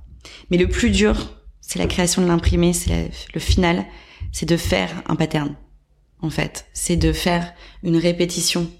[0.51, 1.17] Mais le plus dur
[1.61, 3.85] c'est la création de l'imprimé c'est le final
[4.33, 5.57] c'est de faire un pattern
[6.21, 6.67] en fait.
[6.73, 8.71] C'est de faire une répétition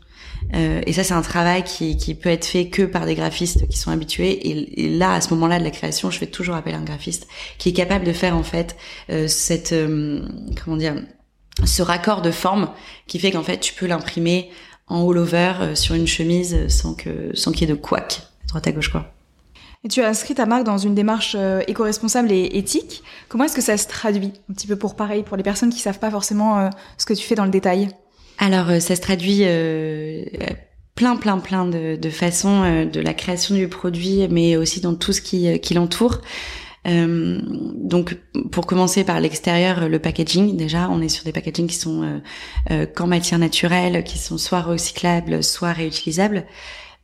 [0.55, 3.69] euh, et ça, c'est un travail qui, qui, peut être fait que par des graphistes
[3.69, 4.49] qui sont habitués.
[4.49, 7.29] Et, là, à ce moment-là de la création, je fais toujours appel à un graphiste
[7.59, 8.77] qui est capable de faire en fait
[9.11, 10.27] euh, cette euh,
[10.63, 10.97] comment dire
[11.65, 12.71] ce raccord de forme
[13.07, 14.51] qui fait qu'en fait, tu peux l'imprimer
[14.87, 18.23] en all over euh, sur une chemise sans que sans qu'il y ait de couac
[18.45, 19.13] à droite à gauche quoi.
[19.85, 21.37] Et tu as inscrit ta marque dans une démarche
[21.69, 23.05] éco-responsable et éthique.
[23.29, 25.79] Comment est-ce que ça se traduit Un petit peu pour pareil, pour les personnes qui
[25.79, 27.89] savent pas forcément ce que tu fais dans le détail?
[28.39, 30.25] Alors, euh, ça se traduit euh,
[30.95, 34.95] plein, plein, plein de, de façons, euh, de la création du produit, mais aussi dans
[34.95, 36.21] tout ce qui, qui l'entoure.
[36.87, 37.41] Euh,
[37.75, 38.17] donc,
[38.53, 40.57] pour commencer par l'extérieur, le packaging.
[40.57, 42.21] Déjà, on est sur des packagings qui sont
[42.71, 46.47] euh, qu'en matière naturelle, qui sont soit recyclables, soit réutilisables.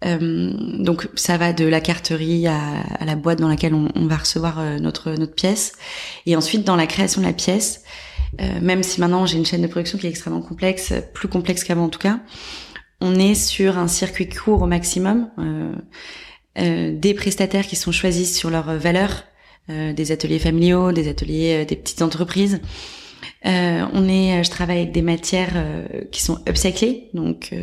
[0.07, 2.61] Euh, donc, ça va de la carterie à,
[2.99, 5.73] à la boîte dans laquelle on, on va recevoir notre notre pièce.
[6.27, 7.83] Et ensuite, dans la création de la pièce,
[8.41, 11.65] euh, même si maintenant j'ai une chaîne de production qui est extrêmement complexe, plus complexe
[11.65, 12.21] qu'avant en tout cas,
[13.01, 15.73] on est sur un circuit court au maximum, euh,
[16.59, 19.25] euh, des prestataires qui sont choisis sur leurs valeurs,
[19.67, 22.61] des ateliers familiaux, des ateliers des petites entreprises.
[23.45, 25.55] on est, je travaille avec des matières
[26.13, 27.55] qui sont upcyclées, donc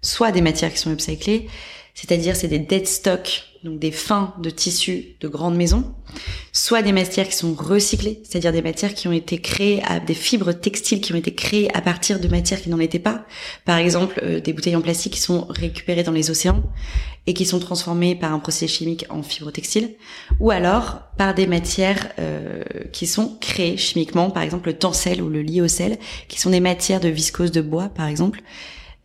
[0.00, 1.48] soit des matières qui sont upcyclées,
[1.94, 5.92] c'est-à-dire c'est des dead stock donc des fins de tissus de grandes maisons,
[6.52, 10.14] soit des matières qui sont recyclées, c'est-à-dire des matières qui ont été créées à des
[10.14, 13.24] fibres textiles qui ont été créées à partir de matières qui n'en étaient pas.
[13.64, 16.62] Par exemple, euh, des bouteilles en plastique qui sont récupérées dans les océans
[17.26, 19.96] et qui sont transformées par un procédé chimique en fibres textiles,
[20.38, 25.28] ou alors par des matières euh, qui sont créées chimiquement, par exemple le tencel ou
[25.28, 28.40] le lyocell, qui sont des matières de viscose de bois, par exemple,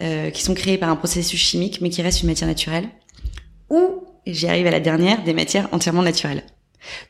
[0.02, 2.88] euh, qui sont créées par un processus chimique mais qui restent une matière naturelle,
[3.70, 6.44] ou et j'y arrive à la dernière, des matières entièrement naturelles.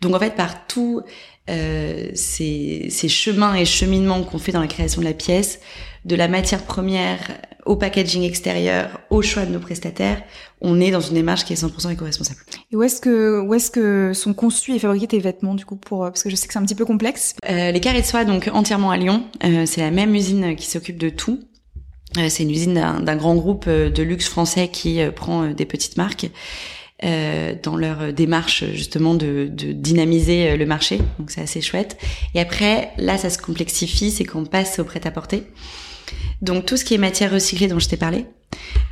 [0.02, 1.02] Donc en fait, par tous
[1.50, 5.60] euh, ces, ces, chemins et cheminements qu'on fait dans la création de la pièce,
[6.06, 7.20] de la matière première
[7.66, 10.22] au packaging extérieur, au choix de nos prestataires,
[10.62, 12.40] on est dans une démarche qui est 100% éco-responsable.
[12.72, 15.78] Et où est-ce que où est-ce que sont conçus et fabriqués tes vêtements du coup
[15.78, 17.36] pour parce que je sais que c'est un petit peu complexe.
[17.50, 20.68] Euh, les carrés de soie donc entièrement à Lyon, euh, c'est la même usine qui
[20.68, 21.40] s'occupe de tout.
[22.18, 25.66] Euh, c'est une usine d'un grand groupe euh, de luxe français qui euh, prend des
[25.66, 26.30] petites marques
[27.04, 31.00] euh, dans leur démarche justement de, de, dynamiser euh, le marché.
[31.20, 31.98] Donc c'est assez chouette.
[32.34, 35.44] Et après, là, ça se complexifie, c'est qu'on passe au prêt-à-porter.
[36.42, 38.26] Donc tout ce qui est matière recyclée dont je t'ai parlé,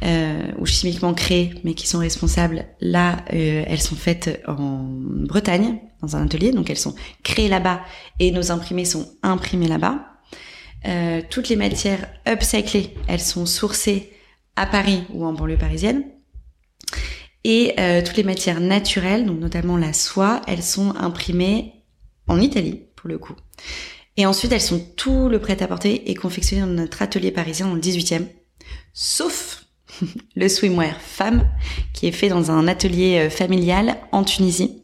[0.04, 5.80] euh, ou chimiquement créées, mais qui sont responsables, là, euh, elles sont faites en Bretagne,
[6.02, 6.52] dans un atelier.
[6.52, 7.82] Donc elles sont créées là-bas
[8.20, 10.00] et nos imprimés sont imprimés là-bas.
[10.88, 14.12] Euh, toutes les matières upcyclées, elles sont sourcées
[14.56, 16.04] à Paris ou en banlieue parisienne.
[17.44, 21.74] Et euh, toutes les matières naturelles, donc notamment la soie, elles sont imprimées
[22.28, 23.36] en Italie pour le coup.
[24.18, 27.82] Et ensuite, elles sont tout le prêt-à-porter et confectionné dans notre atelier parisien dans le
[27.82, 28.28] 18e.
[28.94, 29.66] Sauf
[30.36, 31.50] le swimwear femme,
[31.94, 34.82] qui est fait dans un atelier familial en Tunisie.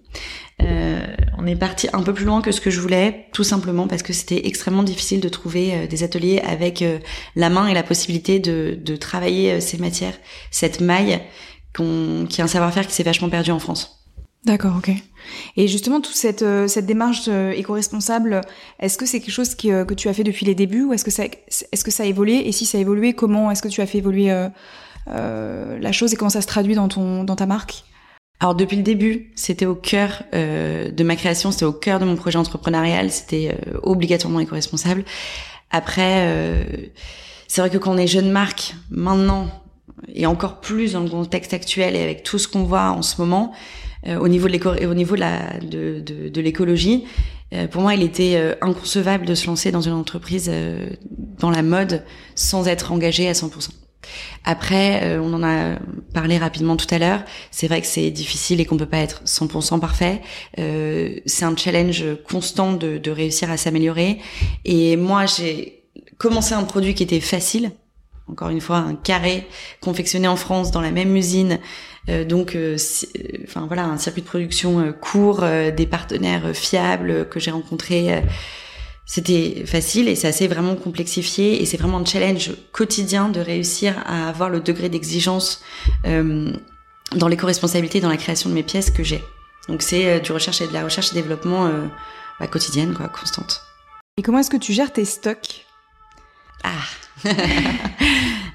[0.64, 1.06] Euh,
[1.38, 4.02] on est parti un peu plus loin que ce que je voulais, tout simplement parce
[4.02, 6.98] que c'était extrêmement difficile de trouver euh, des ateliers avec euh,
[7.36, 10.18] la main et la possibilité de, de travailler ces matières,
[10.50, 11.20] cette maille,
[12.30, 14.04] qui est un savoir-faire qui s'est vachement perdu en France.
[14.46, 14.92] D'accord, ok.
[15.58, 18.42] Et justement, toute cette, cette démarche éco-responsable,
[18.80, 21.04] est-ce que c'est quelque chose qui, que tu as fait depuis les débuts ou est-ce
[21.04, 22.48] que ça, est-ce que ça a évolué?
[22.48, 24.32] Et si ça a évolué, comment est-ce que tu as fait évoluer
[25.10, 27.84] euh, la chose et comment ça se traduit dans ton dans ta marque?
[28.40, 32.06] Alors depuis le début, c'était au cœur euh, de ma création, c'était au cœur de
[32.06, 35.04] mon projet entrepreneurial, c'était euh, obligatoirement éco-responsable.
[35.72, 36.64] Après, euh,
[37.48, 39.48] c'est vrai que quand on est jeune marque, maintenant,
[40.14, 43.20] et encore plus dans le contexte actuel et avec tout ce qu'on voit en ce
[43.20, 43.54] moment,
[44.08, 47.04] au niveau de l'éco au niveau de la de, de, de l'écologie,
[47.72, 50.50] pour moi, il était inconcevable de se lancer dans une entreprise
[51.40, 52.04] dans la mode
[52.36, 53.70] sans être engagé à 100%.
[54.44, 55.78] Après, euh, on en a
[56.14, 57.24] parlé rapidement tout à l'heure.
[57.52, 60.22] C'est vrai que c'est difficile et qu'on peut pas être 100% parfait.
[60.60, 64.20] Euh, c'est un challenge constant de, de réussir à s'améliorer.
[64.66, 65.84] Et moi, j'ai
[66.18, 67.72] commencé un produit qui était facile.
[68.30, 69.48] Encore une fois, un carré
[69.82, 71.60] confectionné en France dans la même usine.
[72.10, 72.78] Euh, donc, euh,
[73.44, 75.44] enfin voilà, un circuit de production court,
[75.76, 78.24] des partenaires fiables que j'ai rencontrés
[79.08, 83.96] c'était facile et ça s'est vraiment complexifié et c'est vraiment un challenge quotidien de réussir
[84.06, 85.64] à avoir le degré d'exigence
[86.06, 86.52] euh,
[87.16, 89.24] dans l'éco-responsabilité dans la création de mes pièces que j'ai.
[89.70, 91.88] Donc c'est euh, du recherche et de la recherche et développement euh,
[92.42, 93.62] bah, quotidienne, quoi, constante.
[94.18, 95.66] Et comment est-ce que tu gères tes stocks?
[96.64, 96.84] Ah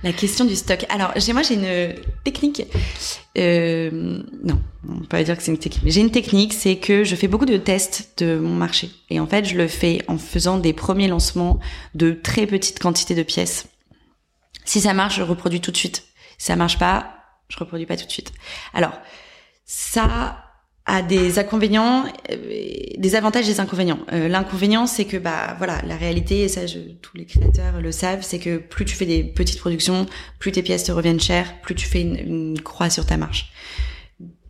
[0.02, 0.84] La question du stock.
[0.88, 2.62] Alors, moi, j'ai une technique.
[3.38, 5.92] Euh, non, on peut pas dire que c'est une technique.
[5.92, 8.90] J'ai une technique, c'est que je fais beaucoup de tests de mon marché.
[9.10, 11.60] Et en fait, je le fais en faisant des premiers lancements
[11.94, 13.66] de très petites quantités de pièces.
[14.64, 16.04] Si ça marche, je reproduis tout de suite.
[16.38, 17.14] Si ça marche pas,
[17.48, 18.32] je reproduis pas tout de suite.
[18.74, 18.98] Alors,
[19.64, 20.41] ça,
[20.86, 22.36] a des inconvénients, euh,
[22.96, 24.00] des avantages des inconvénients.
[24.12, 27.92] Euh, L'inconvénient, c'est que bah voilà, la réalité, et ça, je, tous les créateurs le
[27.92, 30.06] savent, c'est que plus tu fais des petites productions,
[30.38, 33.52] plus tes pièces te reviennent chères, plus tu fais une, une croix sur ta marche.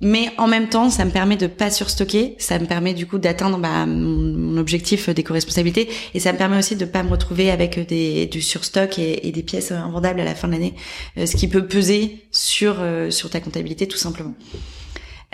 [0.00, 3.18] Mais en même temps, ça me permet de pas surstocker, ça me permet du coup
[3.18, 7.86] d'atteindre bah, mon, objectif d'éco-responsabilité et ça me permet aussi de pas me retrouver avec
[7.86, 10.74] des, du surstock et, et des pièces invendables à la fin de l'année,
[11.18, 12.76] euh, ce qui peut peser sur
[13.10, 14.34] sur ta comptabilité tout simplement.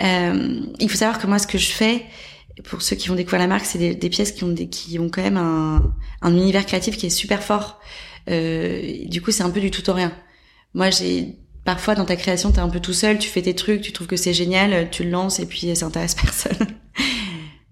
[0.01, 2.05] Euh, il faut savoir que moi, ce que je fais,
[2.63, 4.99] pour ceux qui vont découvrir la marque, c'est des, des, pièces qui ont, des, qui
[4.99, 7.79] ont quand même un, un univers créatif qui est super fort.
[8.29, 10.13] Euh, du coup, c'est un peu du tout au rien.
[10.73, 11.35] Moi, j'ai
[11.65, 14.07] parfois dans ta création, t'es un peu tout seul, tu fais tes trucs, tu trouves
[14.07, 16.67] que c'est génial, tu le lances et puis ça intéresse personne.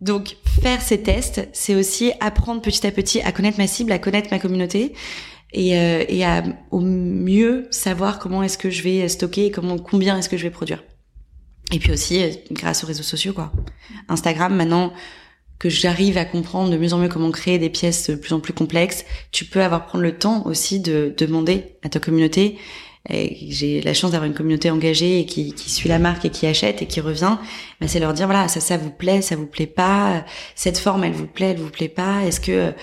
[0.01, 3.99] Donc, faire ces tests, c'est aussi apprendre petit à petit à connaître ma cible, à
[3.99, 4.93] connaître ma communauté
[5.53, 9.77] et, euh, et à au mieux savoir comment est-ce que je vais stocker et comment
[9.77, 10.83] combien est-ce que je vais produire.
[11.71, 13.51] Et puis aussi euh, grâce aux réseaux sociaux, quoi.
[14.07, 14.93] Instagram, maintenant
[15.59, 18.39] que j'arrive à comprendre de mieux en mieux comment créer des pièces de plus en
[18.39, 22.57] plus complexes, tu peux avoir prendre le temps aussi de demander à ta communauté.
[23.09, 26.45] J'ai la chance d'avoir une communauté engagée et qui, qui, suit la marque et qui
[26.45, 27.37] achète et qui revient.
[27.79, 30.25] Bah, c'est leur dire voilà ça ça vous plaît, ça vous plaît pas,
[30.55, 32.23] cette forme elle vous plaît, elle vous plaît pas.
[32.25, 32.73] Est-ce que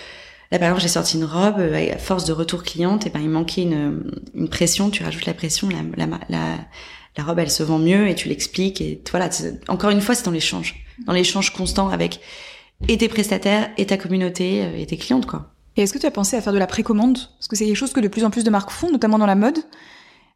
[0.51, 3.29] là par exemple j'ai sorti une robe à force de retour cliente et ben il
[3.29, 6.59] manquait une, une pression, tu rajoutes la pression, la, la, la
[7.17, 9.31] la robe elle se vend mieux et tu l'expliques et voilà
[9.69, 12.21] encore une fois c'est dans l'échange dans l'échange constant avec
[12.89, 15.51] et tes prestataires et ta communauté euh, et tes clientes quoi.
[15.77, 17.19] Et est-ce que tu as pensé à faire de la précommande?
[17.39, 19.27] Parce que c'est quelque chose que de plus en plus de marques font, notamment dans
[19.27, 19.59] la mode.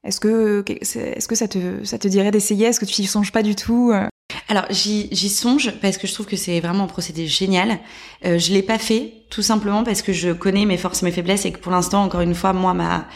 [0.05, 2.67] Est-ce que est-ce que ça te ça te dirait d'essayer?
[2.67, 4.07] Est-ce que tu y songes pas du tout euh?
[4.49, 7.79] alors j'y, j'y songe parce que je trouve que c'est vraiment un procédé génial.
[8.25, 11.13] Euh, je l'ai pas fait tout simplement parce que je connais mes forces et mes
[11.13, 13.07] faiblesses et que pour l'instant encore une fois moi ma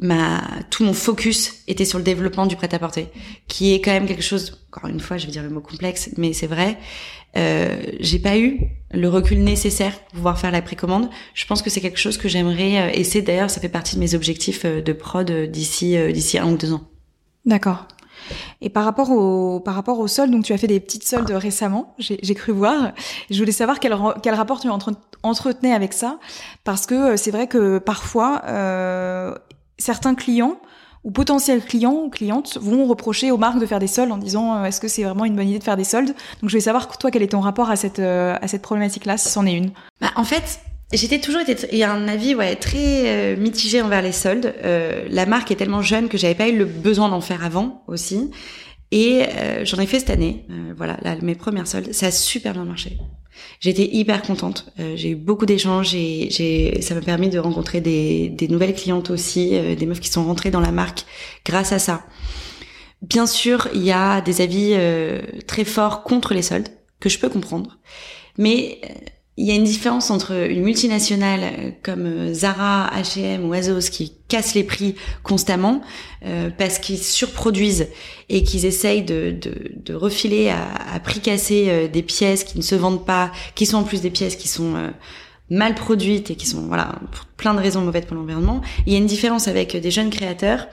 [0.00, 3.08] ma tout mon focus était sur le développement du prêt-à-porter,
[3.48, 4.60] qui est quand même quelque chose.
[4.72, 6.78] Encore une fois, je vais dire le mot complexe, mais c'est vrai.
[7.36, 8.60] Euh, j'ai pas eu
[8.92, 11.10] le recul nécessaire pour pouvoir faire la précommande.
[11.34, 13.96] Je pense que c'est quelque chose que j'aimerais, euh, et c'est d'ailleurs, ça fait partie
[13.96, 16.88] de mes objectifs euh, de prod euh, d'ici d'ici un ou deux ans.
[17.44, 17.86] D'accord.
[18.60, 21.30] Et par rapport au par rapport au solde, donc tu as fait des petites soldes
[21.30, 22.92] récemment, j'ai cru voir.
[23.30, 24.68] Je voulais savoir quel quel rapport tu
[25.22, 26.18] entretenais avec ça,
[26.64, 29.34] parce que c'est vrai que parfois euh,
[29.78, 30.58] certains clients
[31.04, 34.56] ou potentiels clients ou clientes vont reprocher aux marques de faire des soldes en disant
[34.56, 36.08] euh, est-ce que c'est vraiment une bonne idée de faire des soldes?
[36.08, 39.16] Donc je voulais savoir toi quel est ton rapport à cette euh, à cette problématique-là,
[39.16, 39.70] si c'en est une?
[40.00, 40.60] Bah, en fait,
[40.92, 44.54] j'étais toujours il y a un avis ouais très euh, mitigé envers les soldes.
[44.62, 48.30] la marque est tellement jeune que j'avais pas eu le besoin d'en faire avant aussi.
[48.90, 49.26] Et
[49.64, 52.96] j'en ai fait cette année, voilà, là, mes premières soldes, ça a super bien marché.
[53.60, 54.72] J'étais hyper contente.
[54.78, 58.74] Euh, j'ai eu beaucoup d'échanges et j'ai, ça m'a permis de rencontrer des, des nouvelles
[58.74, 61.04] clientes aussi, euh, des meufs qui sont rentrées dans la marque
[61.44, 62.04] grâce à ça.
[63.02, 66.68] Bien sûr, il y a des avis euh, très forts contre les soldes
[67.00, 67.78] que je peux comprendre,
[68.38, 68.80] mais
[69.38, 73.88] il y a une différence entre une multinationale euh, comme euh, Zara, H&M ou Azos
[73.88, 75.80] qui cassent les prix constamment
[76.26, 77.86] euh, parce qu'ils surproduisent
[78.28, 82.62] et qu'ils essayent de, de, de refiler à, à, prix cassé des pièces qui ne
[82.62, 84.74] se vendent pas, qui sont en plus des pièces qui sont
[85.48, 88.60] mal produites et qui sont voilà pour plein de raisons mauvaises pour l'environnement.
[88.86, 90.66] Il y a une différence avec des jeunes créateurs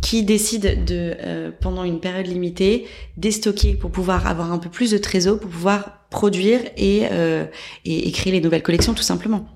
[0.00, 4.98] qui décident de pendant une période limitée déstocker pour pouvoir avoir un peu plus de
[4.98, 7.46] trésor pour pouvoir produire euh,
[7.84, 9.48] et, et, créer les nouvelles collections tout simplement.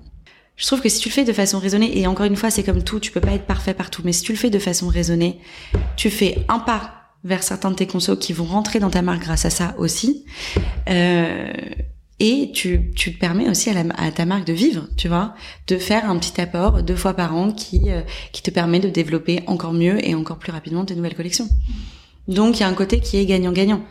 [0.57, 2.62] Je trouve que si tu le fais de façon raisonnée, et encore une fois, c'est
[2.62, 4.88] comme tout, tu peux pas être parfait partout, mais si tu le fais de façon
[4.88, 5.38] raisonnée,
[5.96, 6.94] tu fais un pas
[7.25, 10.25] vers certains de tes consos qui vont rentrer dans ta marque grâce à ça aussi.
[10.88, 11.53] Euh,
[12.18, 15.35] et tu, tu permets aussi à, la, à, ta marque de vivre, tu vois,
[15.66, 18.00] de faire un petit apport deux fois par an qui, euh,
[18.33, 21.48] qui te permet de développer encore mieux et encore plus rapidement tes nouvelles collections.
[22.26, 23.83] Donc il y a un côté qui est gagnant-gagnant.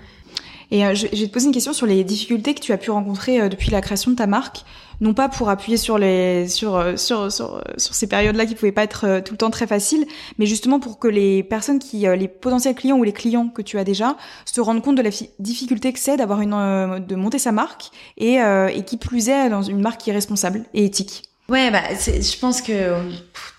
[0.72, 2.78] Et euh, je, je, vais te poser une question sur les difficultés que tu as
[2.78, 4.66] pu rencontrer euh, depuis la création de ta marque,
[5.02, 8.72] non pas pour appuyer sur les sur euh, sur sur, sur ces périodes-là qui pouvaient
[8.72, 10.06] pas être tout le temps très faciles,
[10.40, 13.78] mais justement pour que les personnes qui les potentiels clients ou les clients que tu
[13.78, 17.52] as déjà se rendent compte de la difficulté que c'est d'avoir une de monter sa
[17.52, 21.24] marque et et qui plus est dans une marque qui est responsable et éthique.
[21.48, 22.96] Ouais, bah, je pense que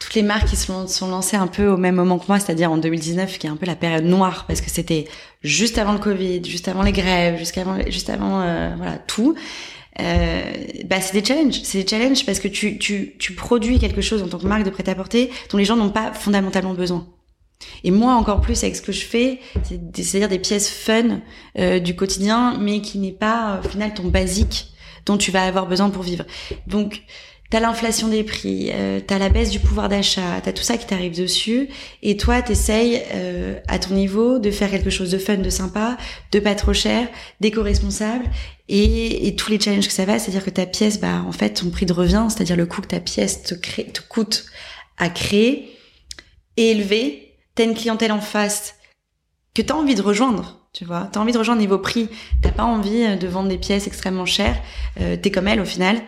[0.00, 2.72] toutes les marques qui sont, sont lancées un peu au même moment que moi, c'est-à-dire
[2.72, 5.06] en 2019, qui est un peu la période noire, parce que c'était
[5.42, 9.36] juste avant le Covid, juste avant les grèves, juste avant, juste avant euh, voilà tout.
[10.00, 10.42] Euh,
[10.84, 14.22] bah c'est des challenges, c'est des challenges parce que tu, tu, tu produis quelque chose
[14.22, 17.06] en tant que marque de prêt-à-porter dont les gens n'ont pas fondamentalement besoin.
[17.84, 21.20] Et moi encore plus avec ce que je fais, c'est-à-dire des pièces fun
[21.58, 24.72] euh, du quotidien, mais qui n'est pas au final ton basique
[25.06, 26.24] dont tu vas avoir besoin pour vivre.
[26.66, 27.02] Donc
[27.48, 30.86] T'as l'inflation des prix, euh, t'as la baisse du pouvoir d'achat, t'as tout ça qui
[30.86, 31.68] t'arrive dessus,
[32.02, 35.96] et toi t'essayes euh, à ton niveau de faire quelque chose de fun, de sympa,
[36.32, 37.06] de pas trop cher,
[37.40, 38.24] d'éco-responsable,
[38.68, 41.50] et, et, tous les challenges que ça va, c'est-à-dire que ta pièce, bah en fait
[41.50, 43.54] ton prix de revient, c'est-à-dire le coût que ta pièce te,
[44.08, 44.46] coûte
[44.98, 45.70] à créer,
[46.56, 48.74] est élevé, t'as une clientèle en face
[49.54, 52.08] que t'as envie de rejoindre, tu vois, t'as envie de rejoindre niveau prix,
[52.42, 54.60] t'as pas envie de vendre des pièces extrêmement chères,
[55.00, 56.02] euh, t'es comme elle au final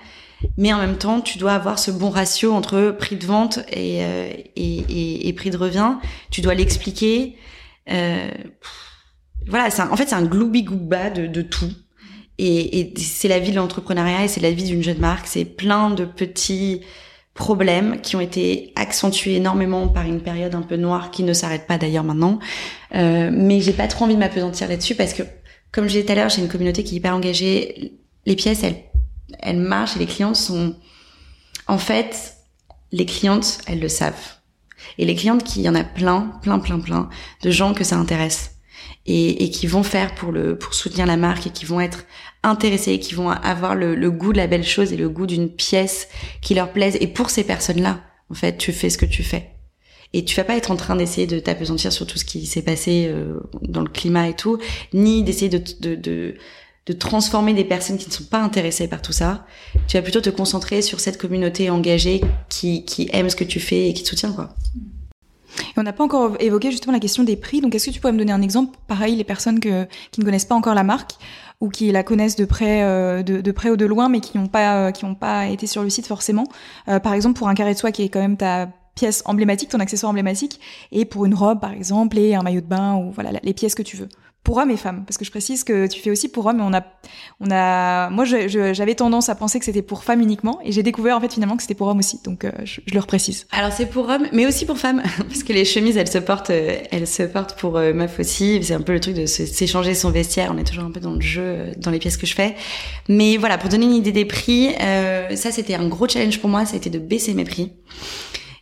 [0.57, 4.05] mais en même temps, tu dois avoir ce bon ratio entre prix de vente et,
[4.05, 5.95] euh, et, et, et prix de revient.
[6.31, 7.37] Tu dois l'expliquer.
[7.91, 8.31] Euh,
[9.49, 11.73] voilà, c'est en fait, c'est un gloubi-gouba de, de tout.
[12.39, 15.27] Et, et c'est la vie de l'entrepreneuriat et c'est la vie d'une jeune marque.
[15.27, 16.83] C'est plein de petits
[17.35, 21.67] problèmes qui ont été accentués énormément par une période un peu noire qui ne s'arrête
[21.67, 22.39] pas d'ailleurs maintenant.
[22.95, 25.23] Euh, mais j'ai pas trop envie de m'apesantir là-dessus parce que,
[25.73, 27.93] comme je disais tout à l'heure, j'ai une communauté qui est hyper engagée.
[28.27, 28.83] Les pièces, elles
[29.41, 30.75] elle marche et les clientes sont,
[31.67, 32.37] en fait,
[32.93, 34.37] les clientes, elles le savent.
[34.97, 37.09] Et les clientes qui, y en a plein, plein, plein, plein
[37.43, 38.53] de gens que ça intéresse
[39.07, 42.05] et, et qui vont faire pour le, pour soutenir la marque et qui vont être
[42.43, 45.51] intéressés, qui vont avoir le, le goût de la belle chose et le goût d'une
[45.51, 46.09] pièce
[46.41, 46.97] qui leur plaise.
[47.01, 49.51] Et pour ces personnes-là, en fait, tu fais ce que tu fais.
[50.15, 52.63] Et tu vas pas être en train d'essayer de t'apesantir sur tout ce qui s'est
[52.63, 54.59] passé euh, dans le climat et tout,
[54.95, 56.37] ni d'essayer de, de, de
[56.89, 59.45] de transformer des personnes qui ne sont pas intéressées par tout ça.
[59.87, 63.91] Tu vas plutôt te concentrer sur cette communauté engagée qui, aime ce que tu fais
[63.91, 64.55] et qui te soutient, quoi.
[65.77, 67.61] on n'a pas encore évoqué justement la question des prix.
[67.61, 68.79] Donc, est-ce que tu pourrais me donner un exemple?
[68.87, 71.13] Pareil, les personnes qui ne connaissent pas encore la marque
[71.61, 74.47] ou qui la connaissent de près, euh, de, près ou de loin, mais qui n'ont
[74.47, 76.47] pas, euh, pas été sur le site forcément.
[76.89, 79.69] Euh, par exemple, pour un carré de soie qui est quand même ta pièce emblématique,
[79.69, 80.59] ton accessoire emblématique,
[80.91, 83.75] et pour une robe par exemple, et un maillot de bain ou voilà les pièces
[83.75, 84.09] que tu veux
[84.49, 85.05] pour hommes et femmes.
[85.07, 86.83] Parce que je précise que tu fais aussi pour hommes et on a
[87.39, 91.19] on a moi j'avais tendance à penser que c'était pour femmes uniquement et j'ai découvert
[91.19, 92.19] en fait finalement que c'était pour hommes aussi.
[92.25, 93.47] Donc euh, je, je, le reprécise.
[93.53, 95.03] Alors c'est pour hommes mais aussi pour femmes.
[95.19, 98.59] Parce que les chemises elles se portent euh, elles se portent pour euh, meuf aussi.
[98.63, 100.51] C'est un peu le truc de s'échanger son vestiaire.
[100.55, 102.57] On est toujours un peu dans le jeu dans les pièces que je fais.
[103.11, 104.75] Mais voilà pour donner une idée des prix
[105.35, 106.65] ça c'était un gros challenge pour moi.
[106.65, 107.73] Ça a été de baisser mes prix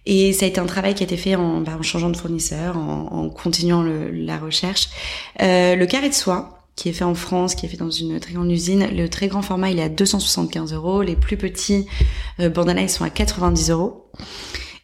[0.06, 2.16] et ça a été un travail qui a été fait en, bah, en changeant de
[2.16, 4.88] fournisseur, en, en continuant le, la recherche.
[5.42, 8.20] Euh, le carré de soie, qui est fait en France, qui est fait dans une
[8.20, 11.02] très grande usine, le très grand format, il est à 275 euros.
[11.02, 11.86] Les plus petits
[12.38, 14.10] euh, bandanas, ils sont à 90 euros.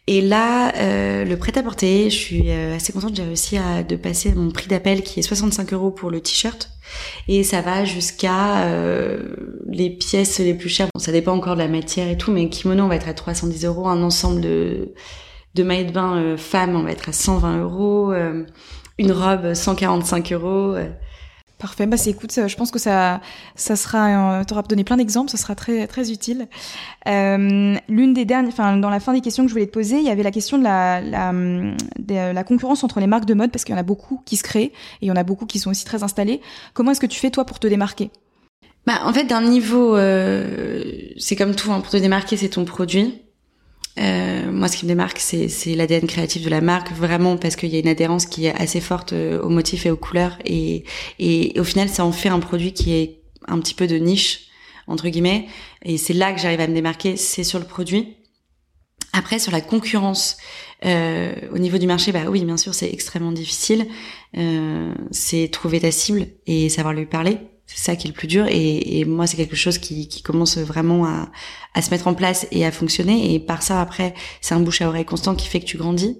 [0.07, 4.33] Et là, euh, le prêt-à-porter, je suis euh, assez contente, j'ai réussi à de passer
[4.33, 6.71] mon prix d'appel qui est 65 euros pour le t-shirt.
[7.27, 9.35] Et ça va jusqu'à euh,
[9.67, 10.87] les pièces les plus chères.
[10.93, 13.13] Bon, ça dépend encore de la matière et tout, mais kimono, on va être à
[13.13, 13.87] 310 euros.
[13.87, 14.93] Un ensemble de,
[15.55, 18.11] de de bain euh, femmes, on va être à 120 euros.
[18.11, 18.45] Euh,
[18.99, 20.75] une robe, 145 euros.
[21.63, 21.85] Parfait.
[21.85, 23.21] Bah, c'est écoute, je pense que ça,
[23.55, 26.49] ça sera, euh, t'auras donné plein d'exemples, ça sera très, très utile.
[27.07, 30.03] Euh, l'une des dernières, dans la fin des questions que je voulais te poser, il
[30.03, 33.49] y avait la question de la, la, de la concurrence entre les marques de mode,
[33.49, 35.45] parce qu'il y en a beaucoup qui se créent et il y en a beaucoup
[35.45, 36.41] qui sont aussi très installées.
[36.73, 38.11] Comment est-ce que tu fais toi pour te démarquer?
[38.85, 40.83] Bah, en fait, d'un niveau, euh,
[41.15, 43.21] c'est comme tout, hein, pour te démarquer, c'est ton produit.
[43.99, 47.69] Euh, moi, ce qui me démarque, c'est, l'ADN créatif de la marque, vraiment parce qu'il
[47.69, 50.83] y a une adhérence qui est assez forte euh, aux motifs et aux couleurs, et,
[51.19, 54.47] et, au final, ça en fait un produit qui est un petit peu de niche
[54.87, 55.47] entre guillemets,
[55.83, 58.17] et c'est là que j'arrive à me démarquer, c'est sur le produit.
[59.13, 60.37] Après, sur la concurrence
[60.85, 63.87] euh, au niveau du marché, bah oui, bien sûr, c'est extrêmement difficile.
[64.37, 67.37] Euh, c'est trouver ta cible et savoir lui parler.
[67.75, 68.45] C'est ça qui est le plus dur.
[68.47, 71.29] Et, et moi, c'est quelque chose qui, qui, commence vraiment à,
[71.73, 73.33] à, se mettre en place et à fonctionner.
[73.33, 76.19] Et par ça, après, c'est un bouche à oreille constant qui fait que tu grandis.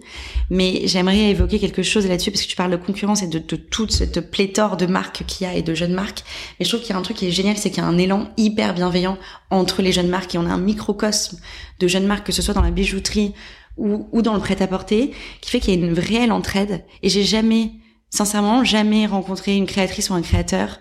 [0.49, 3.55] Mais j'aimerais évoquer quelque chose là-dessus parce que tu parles de concurrence et de, de
[3.55, 6.23] toute cette pléthore de marques qu'il y a et de jeunes marques.
[6.59, 7.87] Mais je trouve qu'il y a un truc qui est génial, c'est qu'il y a
[7.87, 9.19] un élan hyper bienveillant
[9.51, 11.37] entre les jeunes marques et on a un microcosme
[11.79, 13.33] de jeunes marques, que ce soit dans la bijouterie
[13.77, 16.83] ou, ou dans le prêt-à-porter, qui fait qu'il y a une réelle entraide.
[17.03, 17.73] Et j'ai jamais,
[18.09, 20.79] sincèrement, jamais rencontré une créatrice ou un créateur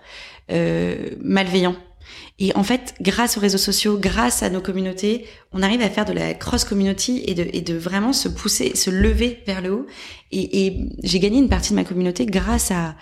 [0.51, 1.75] euh, malveillant.
[2.39, 6.05] Et en fait, grâce aux réseaux sociaux, grâce à nos communautés, on arrive à faire
[6.05, 9.73] de la cross community et de, et de vraiment se pousser, se lever vers le
[9.73, 9.87] haut.
[10.31, 12.95] Et, et j'ai gagné une partie de ma communauté grâce à,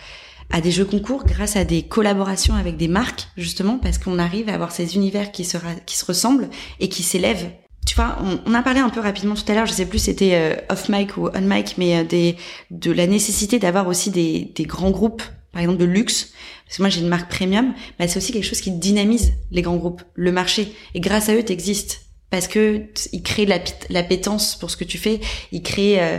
[0.51, 4.49] à des jeux concours, grâce à des collaborations avec des marques, justement, parce qu'on arrive
[4.49, 7.49] à avoir ces univers qui se, qui se ressemblent et qui s'élèvent.
[7.87, 9.97] Tu vois, on, on, a parlé un peu rapidement tout à l'heure, je sais plus
[9.97, 12.35] c'était euh, off mic ou on mic, mais euh, des,
[12.69, 16.31] de la nécessité d'avoir aussi des, des grands groupes par exemple de luxe,
[16.65, 19.61] parce que moi j'ai une marque premium, bah, c'est aussi quelque chose qui dynamise les
[19.61, 20.73] grands groupes, le marché.
[20.93, 22.01] Et grâce à eux, tu existes.
[22.29, 25.19] Parce que ils créent la, la pétence pour ce que tu fais,
[25.51, 26.17] ils créent euh,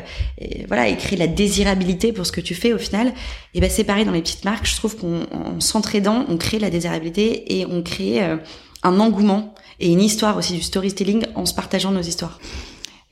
[0.68, 3.14] voilà, ils créent la désirabilité pour ce que tu fais au final.
[3.54, 4.66] Et ben c'est pareil dans les petites marques.
[4.66, 8.36] Je trouve qu'en s'entraidant, on crée la désirabilité et on crée euh,
[8.82, 12.38] un engouement et une histoire aussi du storytelling en se partageant nos histoires.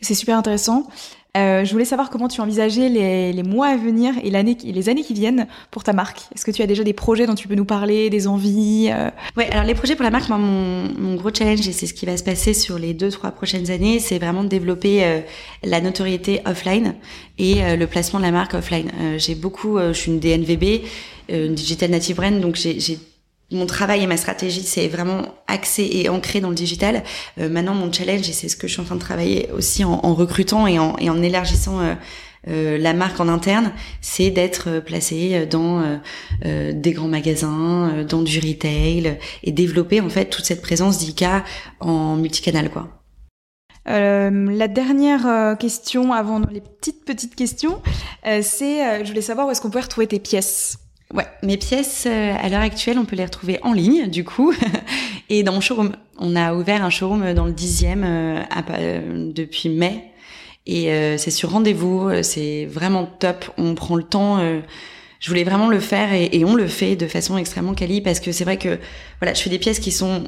[0.03, 0.87] C'est super intéressant.
[1.37, 4.89] Euh, je voulais savoir comment tu envisageais les, les mois à venir et, l'année, les
[4.89, 6.23] années qui viennent pour ta marque.
[6.35, 9.11] Est-ce que tu as déjà des projets dont tu peux nous parler, des envies euh...
[9.37, 11.95] Ouais, alors les projets pour la marque, moi, mon, mon gros challenge, et c'est ce
[11.95, 15.21] qui va se passer sur les deux, trois prochaines années, c'est vraiment de développer euh,
[15.63, 16.95] la notoriété offline
[17.39, 18.91] et euh, le placement de la marque offline.
[19.01, 20.83] Euh, j'ai beaucoup, je suis une DNVB,
[21.29, 22.99] une Digital Native Brand, donc j'ai
[23.51, 27.03] mon travail et ma stratégie, c'est vraiment axé et ancré dans le digital.
[27.39, 29.85] Euh, maintenant, mon challenge, et c'est ce que je suis en train de travailler aussi
[29.85, 31.95] en, en recrutant et en, et en élargissant euh,
[32.49, 35.83] euh, la marque en interne, c'est d'être placé dans
[36.45, 41.45] euh, des grands magasins, dans du retail et développer en fait toute cette présence d'ICA
[41.81, 42.89] en multicanal, quoi.
[43.89, 47.81] Euh, la dernière question avant les petites petites questions,
[48.25, 50.79] c'est je voulais savoir où est-ce qu'on peut retrouver tes pièces?
[51.13, 54.55] Ouais, mes pièces euh, à l'heure actuelle, on peut les retrouver en ligne du coup
[55.29, 55.93] et dans mon showroom.
[56.19, 60.05] On a ouvert un showroom dans le dixième euh, euh, depuis mai
[60.67, 62.11] et c'est sur rendez-vous.
[62.23, 63.51] C'est vraiment top.
[63.59, 64.39] On prend le temps.
[64.39, 68.31] je voulais vraiment le faire et, on le fait de façon extrêmement quali parce que
[68.31, 68.79] c'est vrai que
[69.21, 70.25] voilà, je fais des pièces qui sont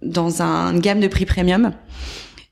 [0.00, 1.72] dans un, une gamme de prix premium.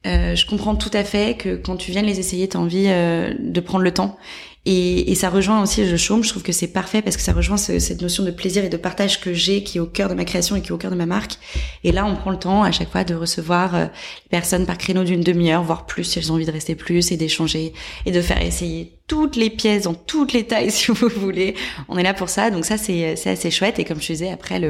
[0.07, 2.87] Euh, je comprends tout à fait que quand tu viens les essayer, tu as envie
[2.89, 4.19] euh, de prendre le temps.
[4.65, 6.23] Et, et, ça rejoint aussi Je chôme.
[6.23, 8.69] Je trouve que c'est parfait parce que ça rejoint ce, cette notion de plaisir et
[8.69, 10.79] de partage que j'ai, qui est au cœur de ma création et qui est au
[10.79, 11.39] cœur de ma marque.
[11.83, 14.79] Et là, on prend le temps à chaque fois de recevoir euh, les personnes par
[14.79, 17.73] créneau d'une demi-heure, voire plus si elles ont envie de rester plus et d'échanger
[18.07, 21.57] et de faire essayer toutes les pièces dans toutes les tailles si vous voulez.
[21.89, 22.53] On est là pour ça.
[22.53, 23.81] Donc ça, c'est assez chouette.
[23.81, 24.61] Et comme je disais, après,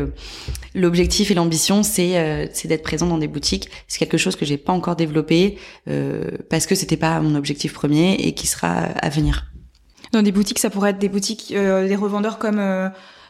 [0.74, 3.68] l'objectif et l'ambition, c'est euh, d'être présent dans des boutiques.
[3.88, 5.58] C'est quelque chose que j'ai pas encore développé
[5.90, 9.51] euh, parce que c'était pas mon objectif premier et qui sera à venir.
[10.12, 12.88] Dans des boutiques, ça pourrait être des boutiques, euh, des revendeurs comme, euh,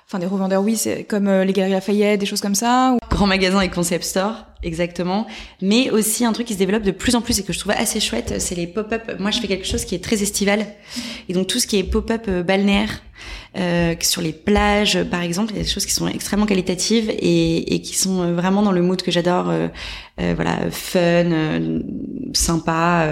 [0.08, 2.94] enfin des revendeurs, oui, c'est comme euh, les Galeries Lafayette, des choses comme ça.
[2.94, 2.98] Ou...
[3.08, 5.26] Grand magasin et concept store, exactement.
[5.60, 7.72] Mais aussi un truc qui se développe de plus en plus et que je trouve
[7.76, 9.12] assez chouette, c'est les pop-up.
[9.18, 10.66] Moi, je fais quelque chose qui est très estival
[11.28, 13.02] et donc tout ce qui est pop-up balnéaire.
[13.54, 17.10] Euh, sur les plages, par exemple, il y a des choses qui sont extrêmement qualitatives
[17.10, 19.50] et, et qui sont vraiment dans le mood que j'adore.
[19.50, 19.68] Euh,
[20.20, 21.80] euh, voilà, fun,
[22.32, 23.08] sympa,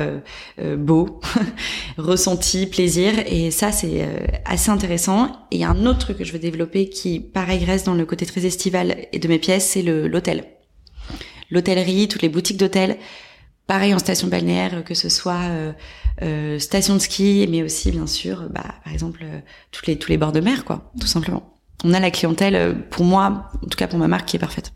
[0.76, 1.20] beau,
[1.98, 3.12] ressenti, plaisir.
[3.26, 4.06] Et ça, c'est
[4.44, 5.46] assez intéressant.
[5.50, 8.46] Et un autre truc que je veux développer qui, pareil, reste dans le côté très
[8.46, 10.44] estival et de mes pièces, c'est l'hôtel.
[11.50, 12.96] L'hôtellerie, toutes les boutiques d'hôtel
[13.70, 15.72] pareil en station balnéaire, que ce soit euh,
[16.22, 19.38] euh, station de ski, mais aussi bien sûr, bah, par exemple, euh,
[19.70, 21.54] tous les tous les bords de mer, quoi, tout simplement.
[21.84, 24.40] On a la clientèle, euh, pour moi, en tout cas pour ma marque, qui est
[24.40, 24.72] parfaite.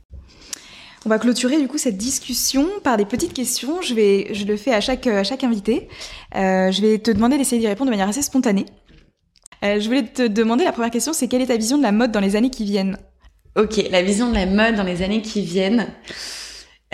[1.05, 3.83] On va clôturer du coup cette discussion par des petites questions.
[3.83, 5.89] Je vais, je le fais à chaque à chaque invité.
[6.37, 8.66] Euh, je vais te demander d'essayer d'y répondre de manière assez spontanée.
[9.64, 11.91] Euh, je voulais te demander, la première question, c'est quelle est ta vision de la
[11.91, 12.97] mode dans les années qui viennent?
[13.57, 15.89] Ok, la vision de la mode dans les années qui viennent.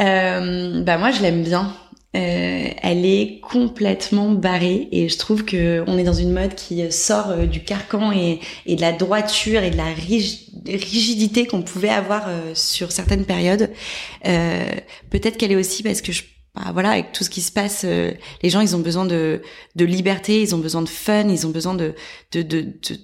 [0.00, 1.74] Euh, bah moi, je l'aime bien.
[2.16, 6.90] Euh, elle est complètement barrée et je trouve que on est dans une mode qui
[6.90, 12.24] sort euh, du carcan et, de la droiture et de la rigidité qu'on pouvait avoir
[12.26, 13.70] euh, sur certaines périodes.
[14.26, 14.72] Euh,
[15.10, 16.24] peut-être qu'elle est aussi parce que je
[16.56, 19.40] bah voilà, avec tout ce qui se passe, les gens ils ont besoin de,
[19.76, 21.94] liberté, ils ont besoin de fun, ils ont besoin de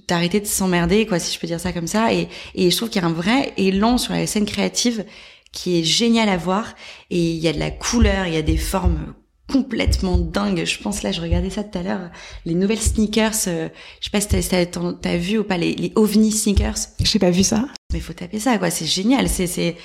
[0.09, 2.09] d'arrêter de, de s'emmerder quoi, si je peux dire ça comme ça.
[2.13, 5.05] Et je trouve qu'il y a un vrai élan sur la scène créative
[5.53, 6.75] qui est génial à voir
[7.11, 9.15] et il y a de la couleur, il y a des formes
[9.51, 10.65] complètement dingues.
[10.65, 12.11] Je pense là, je regardais ça tout à l'heure,
[12.45, 13.47] les nouvelles sneakers.
[13.47, 13.69] Euh,
[14.01, 16.79] je sais pas si t'as as, vu ou pas les, les ovni sneakers.
[17.01, 17.67] J'ai pas vu ça.
[17.93, 19.29] Mais faut taper ça quoi, c'est génial.
[19.29, 19.77] C'est c'est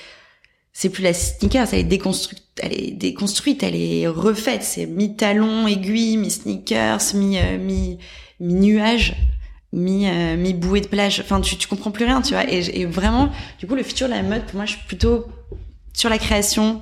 [0.73, 4.63] c'est plus la sneakers, elle est déconstruite, elle est déconstruite, elle est refaite.
[4.63, 7.97] C'est mi talon aiguille, mi sneakers, mi euh, mi
[8.39, 9.15] mi nuage
[9.73, 12.81] mi euh, mi bouée de plage enfin tu tu comprends plus rien tu vois et,
[12.81, 15.27] et, vraiment du coup le futur de la mode pour moi je suis plutôt
[15.93, 16.81] sur la création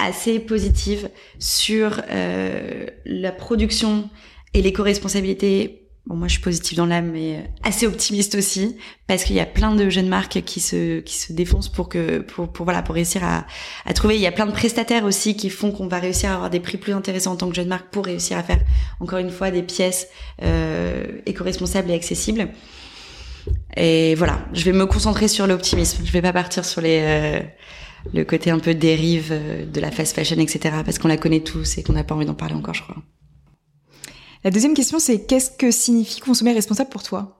[0.00, 4.08] assez positive, sur euh, la production
[4.54, 5.79] et l'éco-responsabilité.
[6.10, 9.46] Bon, moi, je suis positive dans l'âme, mais assez optimiste aussi, parce qu'il y a
[9.46, 12.96] plein de jeunes marques qui se qui se défoncent pour que pour, pour voilà pour
[12.96, 13.46] réussir à,
[13.86, 14.16] à trouver.
[14.16, 16.58] Il y a plein de prestataires aussi qui font qu'on va réussir à avoir des
[16.58, 18.58] prix plus intéressants en tant que jeune marque pour réussir à faire
[18.98, 20.08] encore une fois des pièces
[20.42, 22.48] euh, éco-responsables et accessibles.
[23.76, 26.02] Et voilà, je vais me concentrer sur l'optimisme.
[26.04, 27.40] Je vais pas partir sur les euh,
[28.12, 30.74] le côté un peu dérive euh, de la fast fashion, etc.
[30.84, 32.96] Parce qu'on la connaît tous et qu'on n'a pas envie d'en parler encore, je crois.
[34.42, 37.36] La deuxième question, c'est qu'est-ce que signifie consommer responsable pour toi?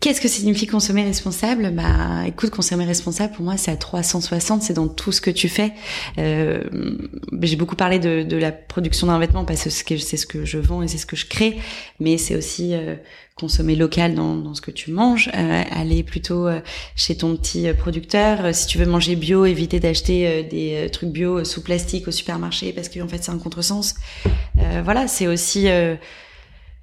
[0.00, 1.70] Qu'est-ce que signifie consommer responsable?
[1.72, 5.48] Bah, écoute, consommer responsable pour moi, c'est à 360, c'est dans tout ce que tu
[5.48, 5.74] fais.
[6.18, 6.64] Euh,
[7.42, 10.58] j'ai beaucoup parlé de, de la production d'un vêtement parce que c'est ce que je
[10.58, 11.58] vends et c'est ce que je crée,
[12.00, 12.96] mais c'est aussi euh,
[13.40, 16.60] consommer local dans, dans, ce que tu manges, euh, aller plutôt euh,
[16.94, 18.54] chez ton petit euh, producteur.
[18.54, 22.88] Si tu veux manger bio, éviter d'acheter des trucs bio sous plastique au supermarché parce
[22.88, 23.94] qu'en fait c'est un contresens.
[24.84, 25.68] voilà, c'est aussi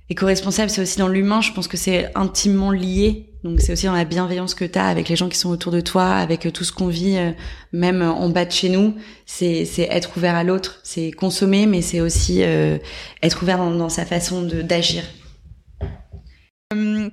[0.09, 1.41] éco-responsable, c'est aussi dans l'humain.
[1.41, 3.23] Je pense que c'est intimement lié.
[3.43, 5.71] Donc c'est aussi dans la bienveillance que tu as avec les gens qui sont autour
[5.71, 7.31] de toi, avec tout ce qu'on vit, euh,
[7.71, 8.95] même en bas de chez nous.
[9.25, 12.77] C'est être ouvert à l'autre, c'est consommer, mais c'est aussi euh,
[13.21, 15.03] être ouvert dans, dans sa façon d'agir.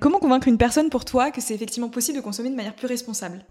[0.01, 2.87] Comment convaincre une personne pour toi que c'est effectivement possible de consommer de manière plus
[2.87, 3.45] responsable?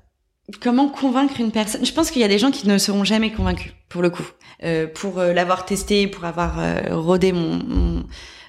[0.61, 1.87] Comment convaincre une personne?
[1.87, 4.27] Je pense qu'il y a des gens qui ne seront jamais convaincus, pour le coup.
[4.63, 6.59] Euh, pour l'avoir testé, pour avoir
[6.91, 8.05] rodé mon, mon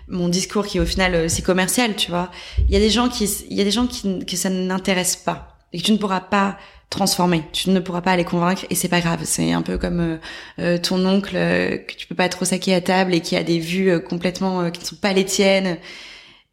[0.07, 2.31] mon discours qui au final euh, c'est commercial, tu vois.
[2.67, 5.15] Il y a des gens qui il y a des gens qui que ça n'intéresse
[5.15, 6.57] pas et que tu ne pourras pas
[6.89, 7.43] transformer.
[7.51, 9.21] Tu ne pourras pas les convaincre et c'est pas grave.
[9.23, 10.17] C'est un peu comme euh,
[10.59, 13.59] euh, ton oncle que tu peux pas trop saquer à table et qui a des
[13.59, 15.77] vues complètement qui ne sont pas les tiennes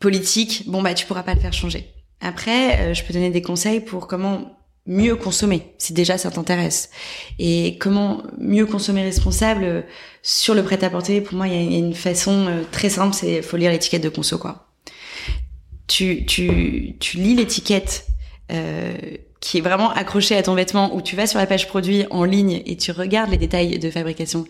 [0.00, 0.64] politiques.
[0.66, 1.86] Bon bah tu pourras pas le faire changer.
[2.20, 6.90] Après, je peux donner des conseils pour comment mieux consommer si déjà ça t'intéresse.
[7.38, 9.82] Et comment mieux consommer responsable euh,
[10.22, 13.56] sur le prêt-à-porter pour moi il y a une façon euh, très simple c'est faut
[13.56, 14.68] lire l'étiquette de conso quoi.
[15.86, 18.06] Tu tu tu lis l'étiquette
[18.50, 18.96] euh,
[19.40, 22.24] qui est vraiment accrochée à ton vêtement ou tu vas sur la page produit en
[22.24, 24.46] ligne et tu regardes les détails de fabrication.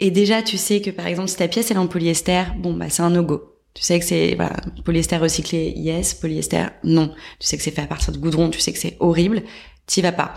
[0.00, 2.74] Et déjà tu sais que par exemple si ta pièce elle est en polyester bon
[2.74, 4.38] bah c'est un no go tu sais que c'est
[4.86, 7.08] polyester recyclé, yes, polyester, non.
[7.38, 9.42] Tu sais que c'est fait à partir de goudron, tu sais que c'est horrible,
[9.84, 10.32] t'y vas pas.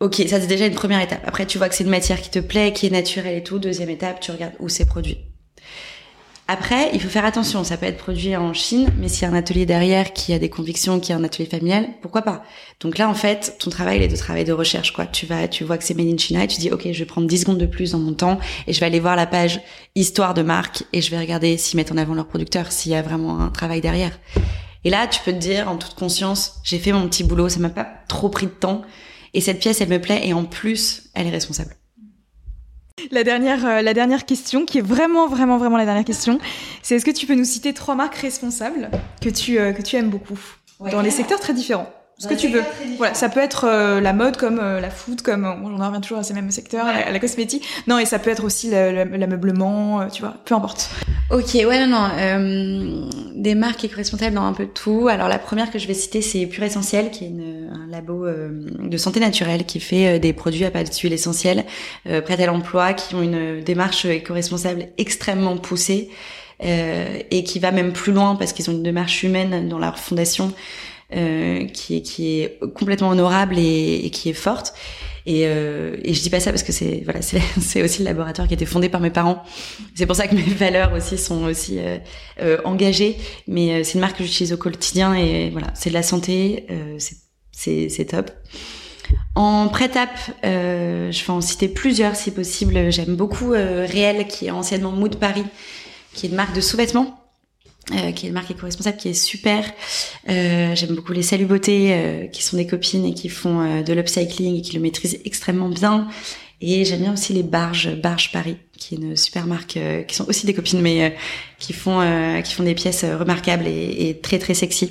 [0.00, 1.22] Ok, ça c'est déjà une première étape.
[1.24, 3.58] Après, tu vois que c'est une matière qui te plaît, qui est naturelle et tout.
[3.58, 5.16] Deuxième étape, tu regardes où c'est produit.
[6.48, 9.30] Après, il faut faire attention, ça peut être produit en Chine, mais s'il y a
[9.30, 12.44] un atelier derrière qui a des convictions, qui a un atelier familial, pourquoi pas?
[12.78, 15.06] Donc là, en fait, ton travail, il est de travail de recherche, quoi.
[15.06, 17.04] Tu vas, tu vois que c'est made in China et tu dis, ok, je vais
[17.04, 18.38] prendre 10 secondes de plus dans mon temps
[18.68, 19.60] et je vais aller voir la page
[19.96, 22.94] histoire de marque et je vais regarder s'ils mettent en avant leur producteur, s'il y
[22.94, 24.16] a vraiment un travail derrière.
[24.84, 27.58] Et là, tu peux te dire, en toute conscience, j'ai fait mon petit boulot, ça
[27.58, 28.82] m'a pas trop pris de temps
[29.34, 31.74] et cette pièce, elle me plaît et en plus, elle est responsable.
[33.10, 36.38] La dernière, euh, la dernière question, qui est vraiment, vraiment, vraiment la dernière question,
[36.82, 38.90] c'est est-ce que tu peux nous citer trois marques responsables
[39.20, 40.38] que tu, euh, que tu aimes beaucoup
[40.80, 41.92] dans les secteurs très différents?
[42.18, 42.62] Ce que tu veux.
[42.96, 46.18] Voilà, ça peut être euh, la mode comme la food, comme on en revient toujours
[46.18, 47.66] à ces mêmes secteurs, la, cosmétique.
[47.86, 50.90] Non, et ça peut être aussi l'ameublement, tu vois, peu importe.
[51.30, 52.08] Ok, ouais, non, non.
[52.18, 53.10] Euh,
[53.46, 55.08] des marques correspondent dans un peu tout.
[55.08, 58.26] Alors la première que je vais citer, c'est Pure Essentiel, qui est une, un labo
[58.26, 58.48] euh,
[58.80, 61.64] de santé naturelle qui fait euh, des produits à base d'huile essentielle,
[62.08, 66.10] euh, prêts à l'emploi, qui ont une démarche éco-responsable extrêmement poussée
[66.58, 70.54] et qui va même plus loin parce qu'ils ont une démarche humaine dans leur fondation
[71.10, 74.74] qui est qui est complètement honorable et, et qui est forte.
[75.26, 78.46] Et, euh, et je dis pas ça parce que c'est voilà, c'est aussi le laboratoire
[78.46, 79.42] qui a été fondé par mes parents.
[79.94, 81.98] C'est pour ça que mes valeurs aussi sont aussi euh,
[82.40, 83.16] euh engagées.
[83.48, 86.66] Mais euh, c'est une marque que j'utilise au quotidien et voilà, c'est de la santé,
[86.70, 86.98] euh,
[87.52, 88.30] c'est top.
[89.34, 90.08] En prêt-à,
[90.44, 92.90] euh, je vais en citer plusieurs si possible.
[92.90, 95.44] J'aime beaucoup euh, Réel, qui est anciennement Mood Paris,
[96.14, 97.25] qui est une marque de sous-vêtements.
[97.92, 99.64] Euh, qui est une marque éco-responsable qui est super.
[100.28, 103.82] Euh, J'aime beaucoup les Salut Beauté, euh, qui sont des copines et qui font euh,
[103.82, 106.08] de l'upcycling et qui le maîtrisent extrêmement bien.
[106.60, 109.78] Et j'aime bien aussi les Barges, Barge Paris, qui est une super marque,
[110.08, 111.14] qui sont aussi des copines, mais
[111.58, 112.00] qui font
[112.42, 114.90] qui font des pièces remarquables et, et, très très sexy.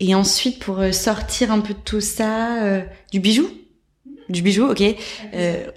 [0.00, 3.48] Et ensuite, pour sortir un peu de tout ça, du bijou,
[4.28, 4.82] du bijou, ok,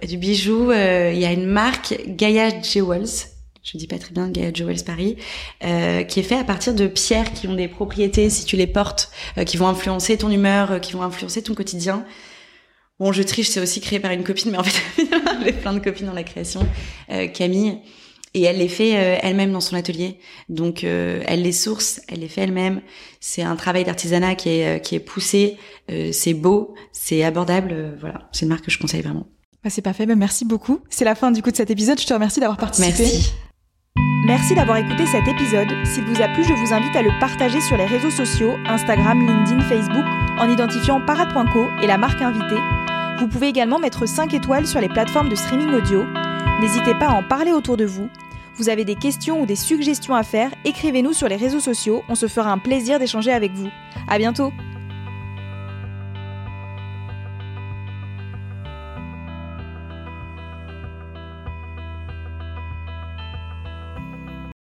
[0.06, 3.29] du bijou, il y a une marque Gaia Jewels
[3.64, 5.18] je dis pas très bien, Gaia Jewels Paris,
[5.64, 8.68] euh, qui est fait à partir de pierres qui ont des propriétés, si tu les
[8.68, 12.06] portes, euh, qui vont influencer ton humeur, euh, qui vont influencer ton quotidien.
[13.00, 14.82] Bon, je triche, c'est aussi créé par une copine, mais en fait,
[15.44, 16.62] j'ai plein de copines dans la création.
[17.34, 17.80] Camille,
[18.34, 20.20] et elle les fait elle-même dans son atelier.
[20.50, 22.82] Donc, elle les source, elle les fait elle-même.
[23.22, 25.56] C'est un travail d'artisanat qui est qui est poussé.
[26.12, 27.96] c'est beau, c'est abordable.
[28.02, 29.28] voilà, c'est une marque que je conseille vraiment.
[29.64, 30.06] Bah, c'est parfait.
[30.06, 30.80] Bah, merci beaucoup.
[30.90, 32.02] C'est la fin du coup de cet épisode.
[32.02, 33.04] Je te remercie d'avoir participé.
[33.04, 33.32] Merci.
[34.30, 35.70] Merci d'avoir écouté cet épisode.
[35.86, 39.26] S'il vous a plu, je vous invite à le partager sur les réseaux sociaux, Instagram,
[39.26, 40.06] LinkedIn, Facebook,
[40.38, 42.62] en identifiant parade.co et la marque invitée.
[43.18, 46.04] Vous pouvez également mettre 5 étoiles sur les plateformes de streaming audio.
[46.62, 48.08] N'hésitez pas à en parler autour de vous.
[48.54, 52.14] Vous avez des questions ou des suggestions à faire, écrivez-nous sur les réseaux sociaux, on
[52.14, 53.70] se fera un plaisir d'échanger avec vous.
[54.08, 54.54] À bientôt!